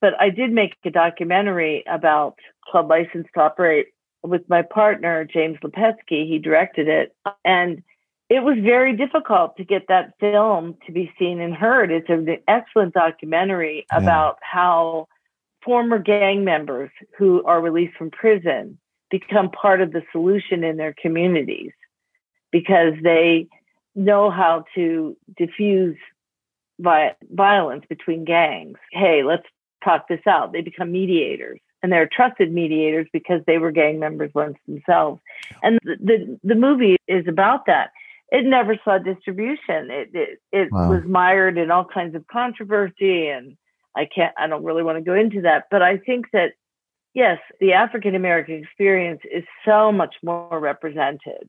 [0.00, 2.36] but I did make a documentary about
[2.70, 3.88] Club License to Operate
[4.22, 6.26] with my partner James Lipetsky.
[6.26, 7.82] He directed it, and
[8.30, 11.90] it was very difficult to get that film to be seen and heard.
[11.90, 13.98] It's an excellent documentary yeah.
[13.98, 15.08] about how
[15.62, 18.78] former gang members who are released from prison
[19.12, 21.70] become part of the solution in their communities
[22.50, 23.46] because they
[23.94, 25.96] know how to diffuse
[26.80, 28.78] violence between gangs.
[28.90, 29.46] Hey, let's
[29.84, 30.52] talk this out.
[30.52, 35.20] They become mediators and they're trusted mediators because they were gang members once themselves.
[35.62, 37.90] And the, the, the movie is about that.
[38.30, 39.90] It never saw distribution.
[39.90, 40.88] It, it, it wow.
[40.88, 43.56] was mired in all kinds of controversy and
[43.94, 46.52] I can't, I don't really want to go into that, but I think that
[47.14, 51.48] yes, the African American experience is so much more represented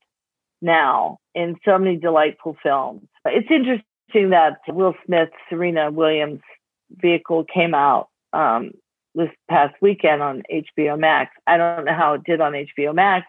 [0.62, 3.02] now in so many delightful films.
[3.26, 6.42] It's interesting that Will Smith, Serena Williams
[6.90, 8.72] vehicle came out um,
[9.16, 11.32] this past weekend on HBO Max.
[11.48, 13.26] I don't know how it did on HBO Max,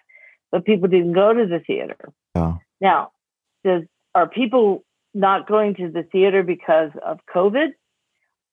[0.52, 2.12] but people didn't go to the theater.
[2.34, 2.58] Oh.
[2.80, 3.10] Now,
[3.64, 3.82] does
[4.14, 7.68] are people not going to the theater because of COVID?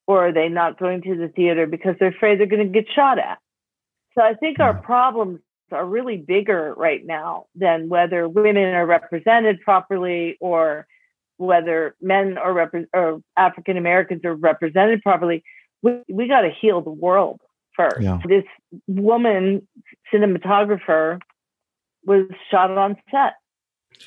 [0.08, 2.92] Or are they not going to the theater because they're afraid they're going to get
[2.94, 3.38] shot at?
[4.16, 4.84] So I think our mm.
[4.84, 5.40] problems
[5.72, 10.86] are really bigger right now than whether women are represented properly or
[11.38, 15.44] whether men are rep- or African Americans are represented properly.
[15.82, 17.42] We, we got to heal the world
[17.76, 18.02] first.
[18.02, 18.20] Yeah.
[18.28, 18.44] This
[18.88, 19.68] woman
[20.14, 21.20] cinematographer
[22.06, 23.34] was shot on set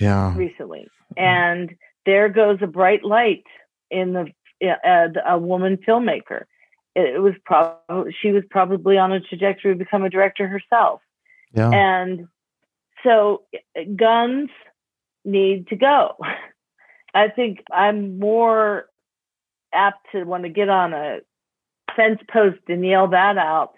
[0.00, 0.36] yeah.
[0.36, 0.86] recently.
[1.16, 1.22] Mm.
[1.22, 1.74] And
[2.06, 3.44] there goes a bright light
[3.90, 4.26] in the
[4.62, 6.44] uh, uh a woman filmmaker
[6.94, 11.00] it was probably she was probably on a trajectory to become a director herself.
[11.52, 11.70] Yeah.
[11.70, 12.28] And
[13.02, 13.42] so
[13.96, 14.50] guns
[15.24, 16.16] need to go.
[17.14, 18.86] I think I'm more
[19.72, 21.18] apt to want to get on a
[21.96, 23.74] fence post and yell that out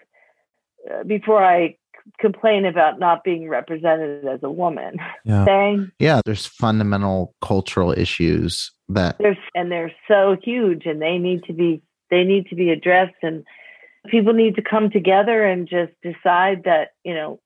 [0.89, 1.77] uh, before I
[2.19, 4.97] complain about not being represented as a woman.
[5.23, 5.45] Yeah.
[5.45, 11.43] Saying, yeah, there's fundamental cultural issues that there's and they're so huge and they need
[11.43, 13.45] to be they need to be addressed and
[14.09, 17.39] people need to come together and just decide that, you know,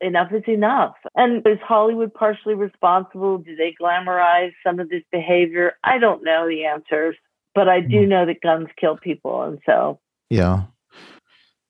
[0.00, 0.94] enough is enough.
[1.14, 3.38] And is Hollywood partially responsible?
[3.38, 5.74] Do they glamorize some of this behavior?
[5.82, 7.16] I don't know the answers,
[7.54, 8.08] but I do hmm.
[8.08, 9.42] know that guns kill people.
[9.42, 10.00] And so,
[10.30, 10.64] yeah.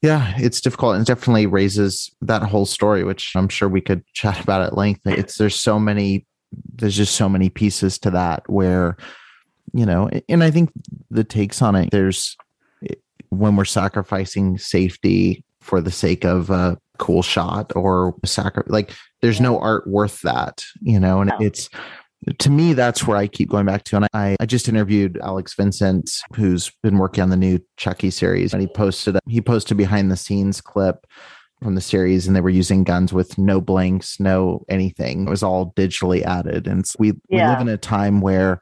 [0.03, 4.39] Yeah, it's difficult and definitely raises that whole story, which I'm sure we could chat
[4.39, 5.01] about at length.
[5.07, 6.27] It's there's so many,
[6.75, 8.99] there's just so many pieces to that where
[9.75, 10.71] you know, and I think
[11.11, 12.37] the takes on it, there's
[13.31, 19.41] when we're sacrificing safety for the sake of a cool shot or sacri- like there's
[19.41, 21.69] no art worth that, you know, and it's
[22.39, 23.97] to me that's where I keep going back to.
[23.97, 28.53] And I, I just interviewed Alex Vincent, who's been working on the new Chucky series,
[28.53, 31.05] and he posted he posted behind the scenes clip
[31.63, 35.27] from the series and they were using guns with no blanks, no anything.
[35.27, 36.67] It was all digitally added.
[36.67, 37.49] And we, yeah.
[37.49, 38.61] we live in a time where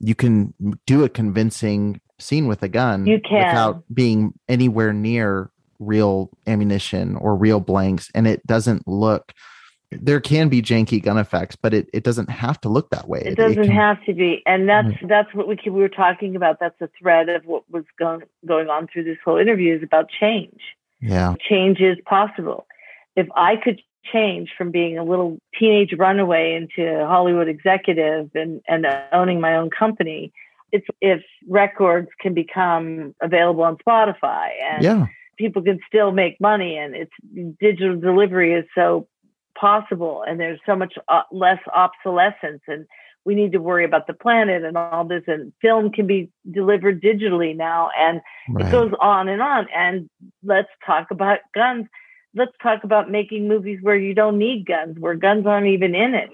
[0.00, 0.54] you can
[0.86, 3.46] do a convincing scene with a gun you can.
[3.46, 9.32] without being anywhere near real ammunition or real blanks and it doesn't look
[10.02, 13.22] there can be janky gun effects, but it, it doesn't have to look that way.
[13.24, 15.06] It doesn't can, have to be, and that's mm-hmm.
[15.06, 16.58] that's what we we were talking about.
[16.60, 20.08] That's a thread of what was going going on through this whole interview is about
[20.08, 20.60] change.
[21.00, 22.66] Yeah, change is possible.
[23.16, 23.80] If I could
[24.12, 29.56] change from being a little teenage runaway into a Hollywood executive and and owning my
[29.56, 30.32] own company,
[30.72, 35.06] it's if records can become available on Spotify and yeah.
[35.38, 37.12] people can still make money and it's
[37.60, 39.06] digital delivery is so
[39.58, 42.86] possible and there's so much uh, less obsolescence and
[43.24, 47.00] we need to worry about the planet and all this and film can be delivered
[47.00, 48.66] digitally now and right.
[48.66, 50.10] it goes on and on and
[50.42, 51.86] let's talk about guns
[52.34, 56.14] let's talk about making movies where you don't need guns where guns aren't even in
[56.14, 56.30] it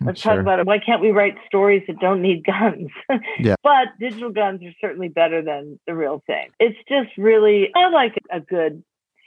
[0.00, 0.32] mm, Let's sure.
[0.32, 0.66] talk about it.
[0.66, 2.90] Why can't we write stories that don't need guns?
[3.38, 3.54] yeah.
[3.62, 6.48] But digital guns are certainly better than the real thing.
[6.58, 8.82] It's just really, I like a good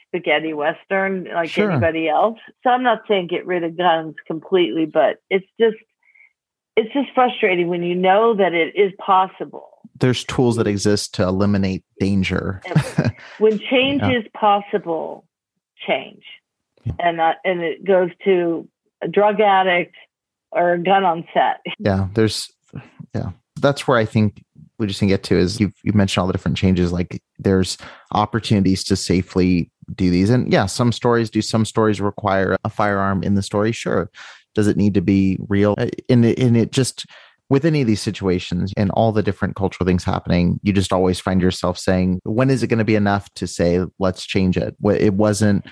[0.08, 1.70] spaghetti western like sure.
[1.70, 2.38] anybody else.
[2.62, 5.76] So I'm not saying get rid of guns completely, but it's just,
[6.76, 9.68] it's just frustrating when you know that it is possible.
[9.98, 12.62] There's tools that exist to eliminate danger.
[13.38, 14.18] when change yeah.
[14.18, 15.27] is possible,
[15.88, 16.22] change.
[16.84, 16.92] Yeah.
[16.98, 18.68] And, uh, and it goes to
[19.02, 19.94] a drug addict,
[20.52, 21.60] or a gun on set.
[21.78, 22.50] Yeah, there's
[23.14, 23.30] yeah.
[23.60, 24.44] That's where I think
[24.78, 26.92] we just can get to is you've you mentioned all the different changes.
[26.92, 27.78] Like there's
[28.12, 30.30] opportunities to safely do these.
[30.30, 33.72] And yeah, some stories do some stories require a firearm in the story.
[33.72, 34.10] Sure.
[34.54, 35.74] Does it need to be real?
[36.08, 37.06] And uh, it, and it just
[37.50, 41.18] with any of these situations and all the different cultural things happening, you just always
[41.18, 44.76] find yourself saying, when is it going to be enough to say, let's change it?
[44.84, 45.64] It wasn't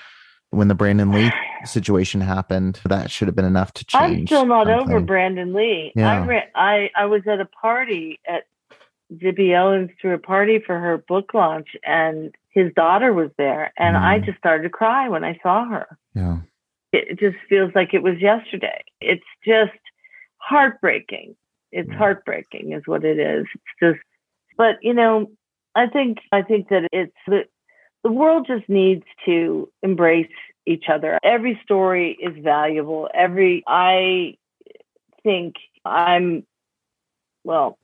[0.51, 1.31] when the Brandon Lee
[1.65, 4.21] situation happened, that should have been enough to change.
[4.21, 4.89] I'm still not something.
[4.89, 5.93] over Brandon Lee.
[5.95, 6.25] Yeah.
[6.25, 8.45] I, I I was at a party at
[9.13, 13.97] Zibby Owens threw a party for her book launch, and his daughter was there, and
[13.97, 14.03] mm.
[14.03, 15.99] I just started to cry when I saw her.
[16.15, 16.39] Yeah,
[16.93, 18.85] it, just feels like it was yesterday.
[19.01, 19.79] It's just
[20.39, 21.37] heartbreaking.
[21.73, 21.97] It's mm.
[21.97, 23.47] heartbreaking, is what it is.
[23.55, 24.05] It's just,
[24.57, 25.31] but you know,
[25.75, 27.45] I think I think that it's the
[28.07, 30.31] the world just needs to embrace
[30.65, 31.19] each other.
[31.25, 33.09] Every story is valuable.
[33.13, 34.37] Every, I
[35.23, 36.45] think I'm,
[37.43, 37.79] well,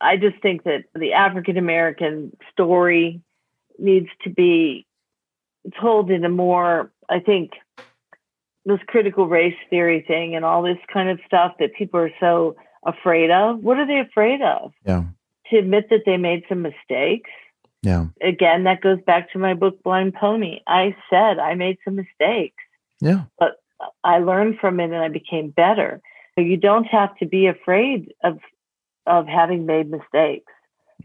[0.00, 3.20] I just think that the African American story
[3.78, 4.86] needs to be
[5.80, 7.52] told in a more, I think,
[8.64, 12.56] this critical race theory thing and all this kind of stuff that people are so
[12.84, 13.60] afraid of.
[13.60, 14.72] What are they afraid of?
[14.86, 15.04] Yeah.
[15.50, 17.30] To admit that they made some mistakes
[17.82, 18.06] yeah.
[18.22, 20.60] Again, that goes back to my book, Blind Pony.
[20.66, 22.62] I said I made some mistakes.
[23.00, 23.24] Yeah.
[23.38, 23.62] But
[24.04, 26.00] I learned from it and I became better.
[26.34, 28.38] So you don't have to be afraid of
[29.06, 30.52] of having made mistakes.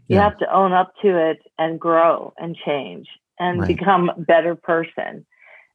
[0.08, 0.24] You yeah.
[0.24, 3.08] have to own up to it and grow and change
[3.40, 3.68] and right.
[3.68, 5.24] become a better person.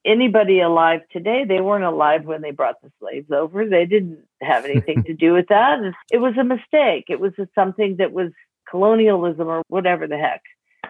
[0.04, 3.68] Anybody alive today, they weren't alive when they brought the slaves over.
[3.68, 5.80] They didn't have anything to do with that.
[6.12, 7.06] It was a mistake.
[7.10, 8.32] It was something that was
[8.70, 10.42] colonialism or whatever the heck.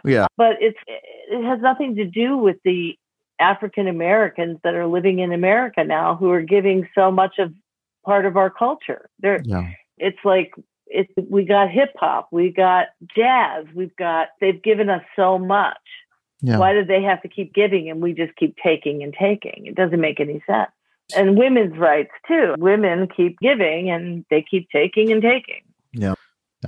[0.05, 0.27] Yeah.
[0.37, 2.97] But it's it has nothing to do with the
[3.39, 7.53] African Americans that are living in America now who are giving so much of
[8.05, 9.09] part of our culture.
[9.19, 9.71] They're yeah.
[9.97, 10.53] it's like
[10.87, 15.77] it's we got hip hop, we got jazz, we've got they've given us so much.
[16.41, 16.57] Yeah.
[16.57, 19.65] Why do they have to keep giving and we just keep taking and taking?
[19.65, 20.71] It doesn't make any sense.
[21.15, 22.55] And women's rights too.
[22.57, 25.61] Women keep giving and they keep taking and taking.
[25.93, 26.15] Yeah.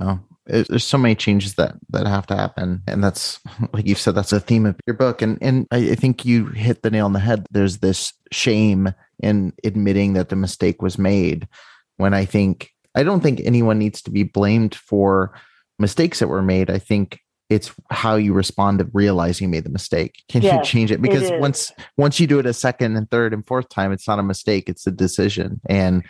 [0.00, 3.40] No, it, there's so many changes that that have to happen, and that's
[3.72, 6.46] like you said, that's a theme of your book, and and I, I think you
[6.46, 7.46] hit the nail on the head.
[7.50, 11.48] There's this shame in admitting that the mistake was made.
[11.96, 15.32] When I think I don't think anyone needs to be blamed for
[15.78, 16.70] mistakes that were made.
[16.70, 17.20] I think
[17.50, 20.22] it's how you respond to realizing you made the mistake.
[20.28, 21.02] Can yes, you change it?
[21.02, 24.08] Because it once once you do it a second and third and fourth time, it's
[24.08, 25.60] not a mistake; it's a decision.
[25.68, 26.04] And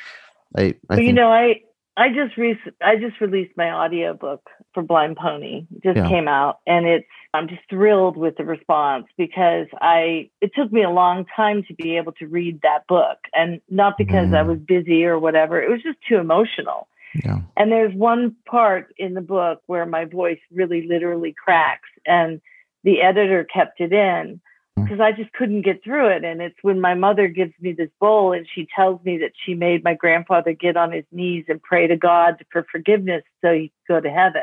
[0.56, 1.60] I, I think, you know, I
[1.96, 5.66] I just re- I just released my audiobook for Blind Pony.
[5.74, 6.08] It just yeah.
[6.08, 10.82] came out and it's I'm just thrilled with the response because I it took me
[10.82, 14.36] a long time to be able to read that book and not because mm.
[14.36, 15.62] I was busy or whatever.
[15.62, 16.88] It was just too emotional.
[17.22, 17.40] Yeah.
[17.56, 22.40] And there's one part in the book where my voice really literally cracks and
[22.82, 24.40] the editor kept it in
[24.78, 24.84] mm.
[24.84, 26.24] because I just couldn't get through it.
[26.24, 29.54] And it's when my mother gives me this bowl and she tells me that she
[29.54, 33.72] made my grandfather get on his knees and pray to God for forgiveness so he
[33.86, 34.42] could go to heaven.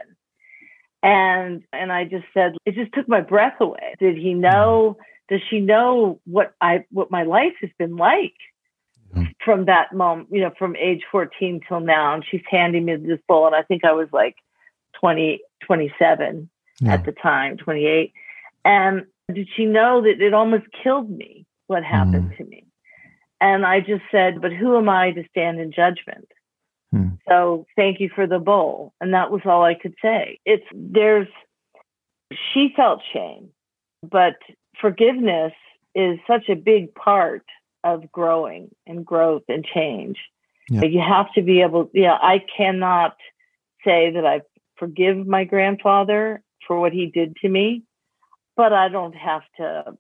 [1.04, 3.96] And and I just said it just took my breath away.
[4.00, 4.40] Did he mm.
[4.40, 4.98] know?
[5.30, 8.36] Does she know what I what my life has been like
[9.44, 10.30] from that moment?
[10.32, 12.14] You know, from age fourteen till now.
[12.14, 14.36] And she's handing me this bowl, and I think I was like
[15.00, 16.94] 20, 27 yeah.
[16.94, 18.14] at the time, twenty eight.
[18.64, 22.38] And did she know that it almost killed me what happened mm.
[22.38, 22.66] to me
[23.40, 26.28] And I just said, but who am I to stand in judgment?
[26.92, 27.16] Hmm.
[27.28, 28.94] So thank you for the bowl.
[29.00, 30.40] And that was all I could say.
[30.46, 31.28] It's there's,
[32.54, 33.50] she felt shame,
[34.04, 34.36] but
[34.80, 35.54] forgiveness
[35.96, 37.46] is such a big part
[37.84, 40.18] of growing and growth and change.
[40.70, 40.84] Yeah.
[40.84, 43.16] You have to be able, yeah, I cannot
[43.84, 44.42] say that I
[44.78, 47.84] forgive my grandfather for what he did to me,
[48.56, 49.98] but I don't have to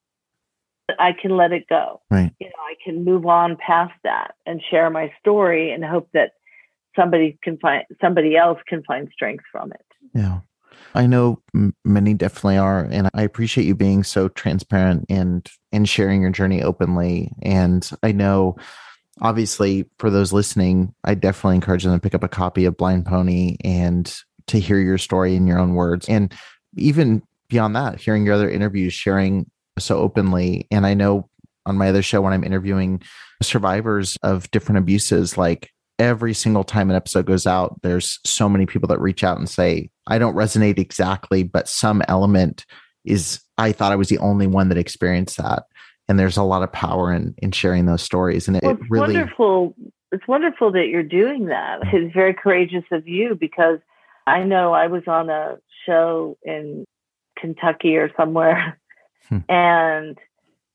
[1.00, 2.02] I can let it go.
[2.10, 2.34] Right.
[2.40, 6.32] You know, I can move on past that and share my story and hope that
[6.96, 9.86] somebody can find somebody else can find strength from it.
[10.14, 10.40] Yeah.
[10.94, 11.42] I know
[11.86, 16.62] many definitely are and I appreciate you being so transparent and and sharing your journey
[16.62, 18.56] openly and I know
[19.22, 23.06] obviously for those listening I definitely encourage them to pick up a copy of Blind
[23.06, 24.14] Pony and
[24.48, 26.34] to hear your story in your own words and
[26.76, 29.46] even beyond that hearing your other interviews sharing
[29.78, 30.68] so openly.
[30.72, 31.30] And I know
[31.66, 33.02] on my other show when I'm interviewing
[33.42, 35.70] survivors of different abuses, like
[36.00, 39.50] every single time an episode goes out, there's so many people that reach out and
[39.50, 42.66] say, I don't resonate exactly, but some element
[43.06, 45.64] is I thought I was the only one that experienced that.
[46.08, 48.48] And there's a lot of power in in sharing those stories.
[48.48, 49.76] And it, well, it's it really wonderful.
[50.12, 51.80] It's wonderful that you're doing that.
[51.94, 53.80] It's very courageous of you because
[54.28, 56.86] I know I was on a show in
[57.40, 58.78] Kentucky or somewhere
[59.32, 59.38] Hmm.
[59.50, 60.18] And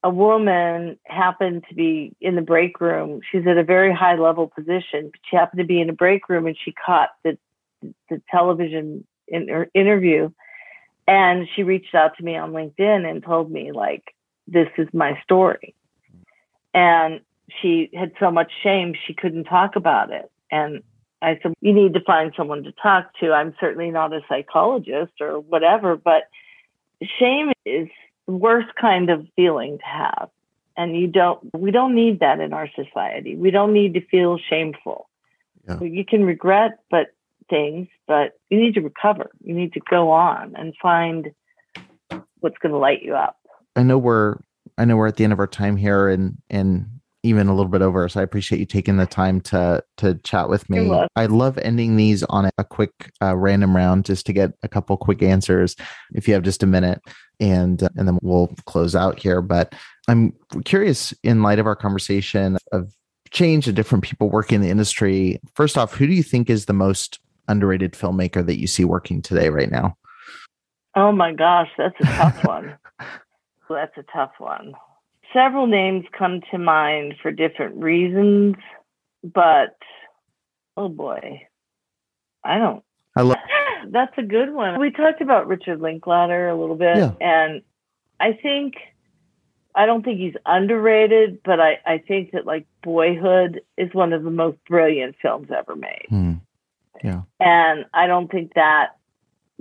[0.02, 3.20] a woman happened to be in the break room.
[3.30, 5.10] She's at a very high level position.
[5.28, 7.38] She happened to be in a break room and she caught the
[8.08, 10.30] the television in, her interview
[11.08, 14.14] and she reached out to me on LinkedIn and told me like
[14.48, 15.74] this is my story.
[16.74, 17.20] And
[17.62, 20.30] she had so much shame she couldn't talk about it.
[20.50, 20.82] And
[21.22, 23.32] I said, You need to find someone to talk to.
[23.32, 26.24] I'm certainly not a psychologist or whatever, but
[27.18, 27.88] shame is
[28.26, 30.28] the worst kind of feeling to have.
[30.76, 33.34] And you don't, we don't need that in our society.
[33.34, 35.08] We don't need to feel shameful.
[35.66, 35.80] Yeah.
[35.80, 37.12] You can regret but
[37.48, 39.30] things, but you need to recover.
[39.42, 41.30] You need to go on and find
[42.40, 43.36] what's going to light you up.
[43.74, 44.36] I know we're,
[44.78, 46.86] I know we're at the end of our time here and, and
[47.26, 48.08] even a little bit over.
[48.08, 50.90] So I appreciate you taking the time to to chat with me.
[51.16, 54.96] I love ending these on a, quick uh, random round just to get a couple
[54.96, 55.76] quick answers.
[56.14, 57.00] If you have just a minute,
[57.40, 59.42] and uh, and then we'll close out here.
[59.42, 59.74] But
[60.08, 60.32] I'm
[60.64, 62.92] curious, in light of our conversation of
[63.30, 65.40] change and different people working in the industry.
[65.54, 67.18] First off, who do you think is the most
[67.48, 69.96] underrated filmmaker that you see working today right now?
[70.94, 72.78] Oh my gosh, that's a tough one.
[73.68, 74.74] That's a tough one
[75.36, 78.56] several names come to mind for different reasons,
[79.22, 79.76] but
[80.76, 81.42] oh boy,
[82.44, 82.82] I don't.
[83.16, 83.36] I love.
[83.90, 84.80] That's a good one.
[84.80, 87.12] We talked about Richard Linklater a little bit, yeah.
[87.20, 87.62] and
[88.18, 88.74] I think
[89.74, 94.24] I don't think he's underrated, but I I think that like Boyhood is one of
[94.24, 96.06] the most brilliant films ever made.
[96.08, 96.32] Hmm.
[97.02, 98.96] Yeah, and I don't think that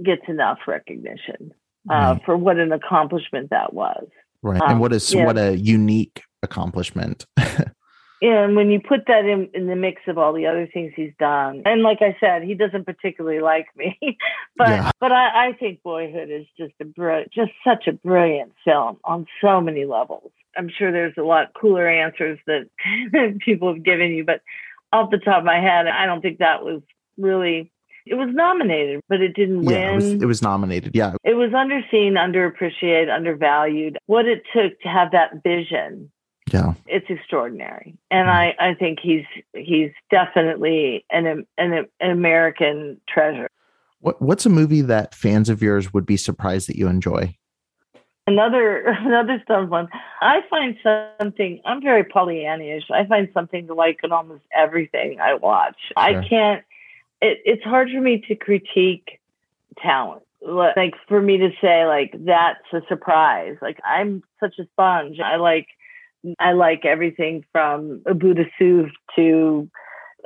[0.04, 1.54] gets enough recognition
[1.90, 4.08] uh, for what an accomplishment that was.
[4.42, 4.62] Right.
[4.62, 7.26] Um, and what is what a unique accomplishment.
[8.22, 11.14] and when you put that in, in the mix of all the other things he's
[11.20, 13.98] done, and like I said, he doesn't particularly like me,
[14.58, 14.92] but yeah.
[15.00, 19.26] but I, I think Boyhood is just a br- just such a brilliant film on
[19.42, 20.32] so many levels.
[20.58, 22.70] I'm sure there's a lot cooler answers that
[23.46, 24.42] people have given you, but
[24.94, 26.82] off the top of my head, I don't think that was
[27.18, 27.72] really
[28.06, 29.90] it was nominated, but it didn't yeah, win.
[29.90, 30.96] It was, it was nominated.
[30.96, 31.14] Yeah.
[31.24, 33.98] It was underseen, underappreciated, undervalued.
[34.06, 36.12] What it took to have that vision.
[36.54, 36.74] Yeah.
[36.86, 37.98] It's extraordinary.
[38.12, 43.50] And I, I think he's he's definitely an, an an American treasure.
[44.00, 47.36] What what's a movie that fans of yours would be surprised that you enjoy?
[48.28, 49.88] Another another dumb one.
[50.22, 50.78] I find
[51.20, 51.60] something.
[51.66, 52.92] I'm very Pollyannish.
[52.92, 55.76] I find something to like in almost everything I watch.
[55.88, 55.94] Sure.
[55.98, 56.64] I can't
[57.26, 59.20] it, it's hard for me to critique
[59.82, 60.22] talent.
[60.42, 63.58] Like for me to say like that's a surprise.
[63.62, 65.20] Like I'm such a sponge.
[65.20, 65.68] I like
[66.40, 69.70] I like everything from a Buddha Soup to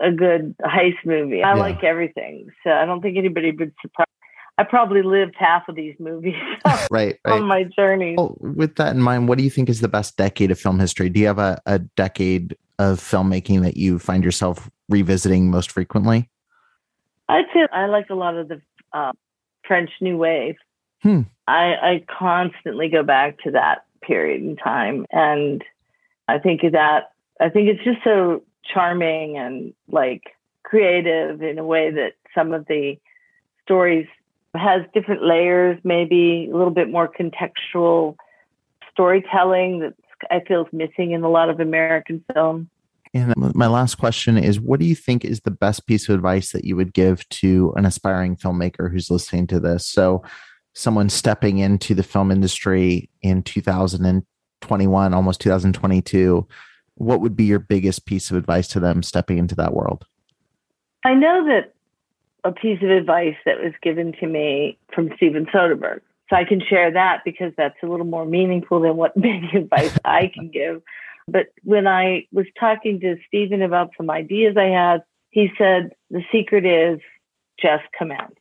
[0.01, 1.41] a good heist movie.
[1.41, 1.61] I yeah.
[1.61, 2.49] like everything.
[2.63, 4.07] So I don't think anybody would surprise.
[4.57, 6.35] I probably lived half of these movies
[6.65, 8.15] right, right, on my journey.
[8.17, 10.79] Well, with that in mind, what do you think is the best decade of film
[10.79, 11.09] history?
[11.09, 16.29] Do you have a, a decade of filmmaking that you find yourself revisiting most frequently?
[17.29, 18.61] I'd say I like a lot of the
[18.91, 19.13] uh,
[19.65, 20.55] French New Wave.
[21.01, 21.21] Hmm.
[21.47, 25.63] I, I constantly go back to that period in time, and
[26.27, 31.91] I think that I think it's just so charming and like creative in a way
[31.91, 32.97] that some of the
[33.63, 34.07] stories
[34.55, 38.15] has different layers, maybe a little bit more contextual
[38.91, 39.93] storytelling that
[40.29, 42.69] I feel is missing in a lot of American film.
[43.13, 46.51] And my last question is what do you think is the best piece of advice
[46.51, 49.87] that you would give to an aspiring filmmaker who's listening to this?
[49.87, 50.23] So,
[50.73, 56.47] someone stepping into the film industry in 2021, almost 2022,
[56.95, 60.05] what would be your biggest piece of advice to them stepping into that world?
[61.03, 61.73] I know that
[62.43, 66.01] a piece of advice that was given to me from Steven Soderbergh.
[66.29, 69.97] So I can share that because that's a little more meaningful than what maybe advice
[70.05, 70.81] I can give.
[71.31, 76.23] But when I was talking to Steven about some ideas I had, he said, the
[76.31, 76.99] secret is
[77.61, 78.35] just commence.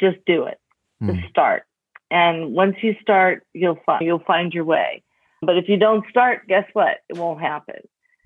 [0.00, 0.58] Just do it.
[1.02, 1.16] Mm.
[1.16, 1.64] Just start.
[2.10, 5.02] And once you start, you'll find you'll find your way.
[5.42, 6.98] But if you don't start, guess what?
[7.08, 7.80] It won't happen.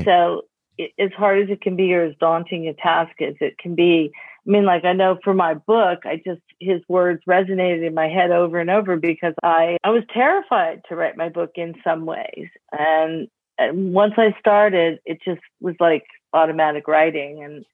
[0.05, 0.43] So
[0.79, 3.75] it, as hard as it can be or as daunting a task as it can
[3.75, 4.13] be,
[4.47, 8.09] I mean, like I know for my book, I just his words resonated in my
[8.09, 12.07] head over and over because I I was terrified to write my book in some
[12.07, 13.29] ways, and
[13.61, 17.65] and once I started, it just was like automatic writing, and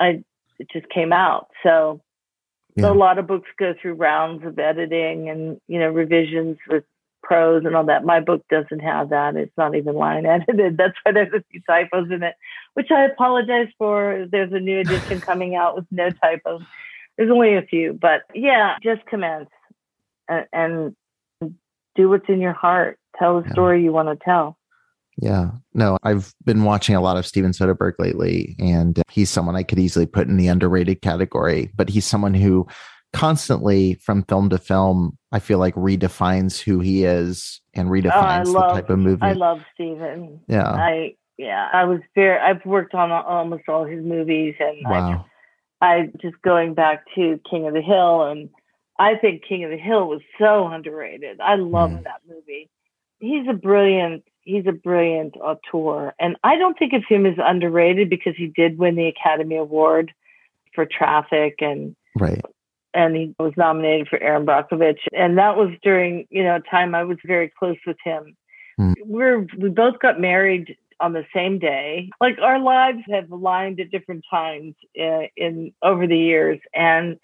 [0.00, 0.24] I
[0.58, 1.48] it just came out.
[1.62, 2.00] So,
[2.74, 2.84] yeah.
[2.84, 6.84] so a lot of books go through rounds of editing and you know revisions with
[7.22, 8.04] prose and all that.
[8.04, 9.36] My book doesn't have that.
[9.36, 10.76] It's not even line edited.
[10.76, 12.34] That's why there's a few typos in it,
[12.74, 14.26] which I apologize for.
[14.30, 16.62] There's a new edition coming out with no typos.
[17.16, 19.50] There's only a few, but yeah, just commence
[20.28, 20.96] and, and
[21.94, 22.98] do what's in your heart.
[23.18, 24.56] Tell the story you want to tell.
[25.22, 25.52] Yeah.
[25.72, 29.78] No, I've been watching a lot of Steven Soderbergh lately, and he's someone I could
[29.78, 32.66] easily put in the underrated category, but he's someone who
[33.12, 38.52] constantly from film to film, I feel like redefines who he is and redefines oh,
[38.52, 39.22] love, the type of movie.
[39.22, 40.40] I love Steven.
[40.48, 40.68] Yeah.
[40.68, 45.24] I yeah, I was very I've worked on almost all his movies and wow.
[45.80, 48.50] I, I just going back to King of the Hill and
[48.98, 51.40] I think King of the Hill was so underrated.
[51.40, 52.04] I love mm.
[52.04, 52.68] that movie.
[53.20, 56.14] He's a brilliant he's a brilliant auteur.
[56.18, 60.12] And I don't think of him as underrated because he did win the Academy Award
[60.74, 62.40] for Traffic and right.
[62.94, 64.98] And he was nominated for Erin Brockovich.
[65.14, 68.36] And that was during, you know, a time I was very close with him.
[68.78, 68.94] Mm.
[69.06, 72.10] We're we both got married on the same day.
[72.20, 77.18] Like our lives have aligned at different times in, uh, in over the years, and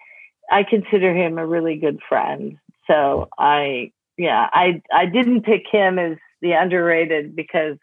[0.50, 2.58] I consider him a really good friend.
[2.86, 7.76] So I, yeah, I I didn't pick him as the underrated because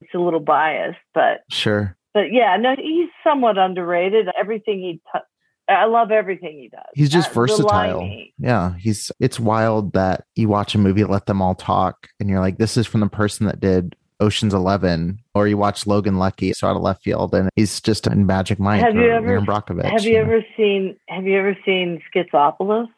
[0.00, 1.96] it's a little biased, but sure.
[2.14, 4.28] But yeah, no, he's somewhat underrated.
[4.38, 5.20] Everything he, t-
[5.68, 6.82] I love everything he does.
[6.94, 8.10] He's just uh, versatile.
[8.38, 9.10] Yeah, he's.
[9.20, 12.76] It's wild that you watch a movie, let them all talk, and you're like, this
[12.76, 16.76] is from the person that did Ocean's Eleven, or you watch Logan Lucky, so out
[16.76, 18.82] of left field, and he's just in Magic Mike.
[18.82, 19.40] Have you ever?
[19.40, 20.96] Brockovich, have you, you ever seen?
[21.08, 22.88] Have you ever seen Schizopolis?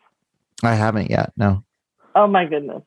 [0.63, 1.33] I haven't yet.
[1.37, 1.63] No.
[2.17, 2.83] Oh my goodness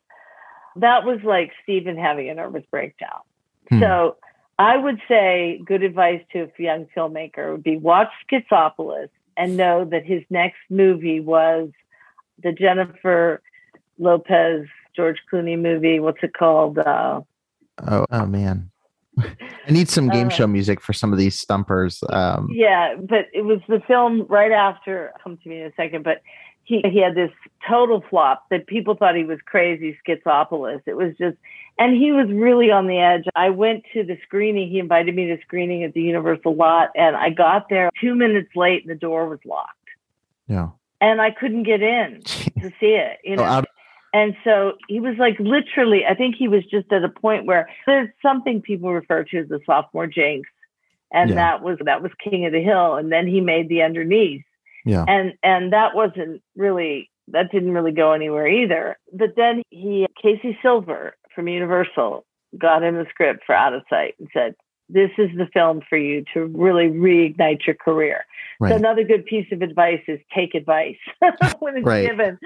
[0.80, 3.22] that was like Steven having a nervous breakdown.
[3.70, 3.80] Hmm.
[3.80, 4.18] So
[4.60, 9.86] I would say good advice to a young filmmaker would be watch Schizopolis and know
[9.86, 11.70] that his next movie was
[12.44, 13.42] the Jennifer
[14.00, 16.00] Lopez George Clooney movie.
[16.00, 16.80] What's it called?
[16.80, 17.22] Uh,
[17.88, 18.72] oh, oh man.
[19.20, 22.04] I need some game uh, show music for some of these stumpers.
[22.10, 25.12] Um, yeah, but it was the film right after.
[25.24, 26.22] Come to me in a second, but
[26.68, 27.32] he he had this
[27.68, 30.82] total flop that people thought he was crazy, schizopolis.
[30.86, 31.38] It was just,
[31.80, 33.24] and he was really on the edge.
[33.36, 34.70] I went to the screening.
[34.70, 38.50] He invited me to screening at the Universal lot, and I got there two minutes
[38.54, 39.72] late, and the door was locked.
[40.50, 43.20] Yeah, and I couldn't get in to see it.
[43.24, 43.64] You know.
[44.14, 47.70] and so he was like literally, I think he was just at a point where
[47.86, 50.50] there's something people refer to as the sophomore jinx.
[51.14, 51.36] And yeah.
[51.36, 52.96] that was that was King of the Hill.
[52.96, 54.44] And then he made the underneath
[54.88, 55.06] yeah.
[55.08, 58.98] And and that wasn't really that didn't really go anywhere either.
[59.14, 62.26] But then he Casey Silver from Universal
[62.58, 64.56] got him the script for Out of Sight and said,
[64.90, 68.26] This is the film for you to really reignite your career.
[68.60, 68.70] Right.
[68.70, 70.98] So another good piece of advice is take advice
[71.60, 72.08] when it's right.
[72.08, 72.38] given.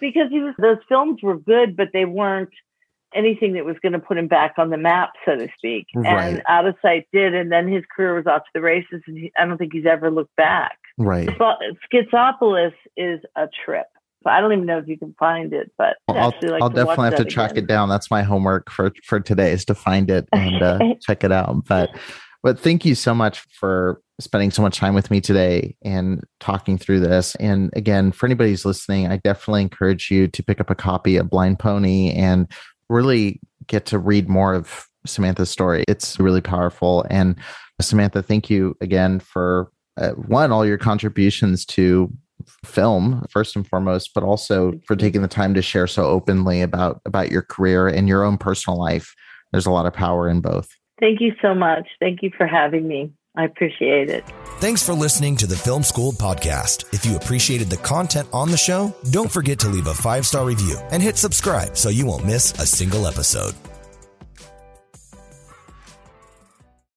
[0.00, 2.54] Because he was those films were good, but they weren't
[3.14, 5.86] anything that was going to put him back on the map, so to speak.
[5.94, 6.34] Right.
[6.34, 9.18] And Out of Sight did, and then his career was off to the races, and
[9.18, 10.78] he, I don't think he's ever looked back.
[10.98, 11.28] Right.
[11.92, 13.86] Schizopolis is a trip.
[14.22, 17.06] So I don't even know if you can find it, but I'll, like I'll definitely
[17.06, 17.32] have to again.
[17.32, 17.88] track it down.
[17.88, 21.64] That's my homework for for today is to find it and uh, check it out.
[21.66, 21.90] But
[22.42, 26.78] but thank you so much for spending so much time with me today and talking
[26.78, 27.34] through this.
[27.36, 31.16] And again, for anybody who's listening, I definitely encourage you to pick up a copy
[31.16, 32.50] of Blind Pony and
[32.90, 35.84] really get to read more of Samantha's story.
[35.88, 37.06] It's really powerful.
[37.08, 37.36] And
[37.80, 42.12] Samantha, thank you again for uh, one, all your contributions to
[42.64, 46.98] film first and foremost but also for taking the time to share so openly about
[47.04, 49.14] about your career and your own personal life
[49.52, 50.68] there's a lot of power in both.
[51.00, 51.88] Thank you so much.
[51.98, 53.12] Thank you for having me.
[53.40, 54.22] I appreciate it.
[54.58, 56.92] Thanks for listening to the Film School podcast.
[56.92, 60.44] If you appreciated the content on the show, don't forget to leave a five star
[60.44, 63.54] review and hit subscribe so you won't miss a single episode.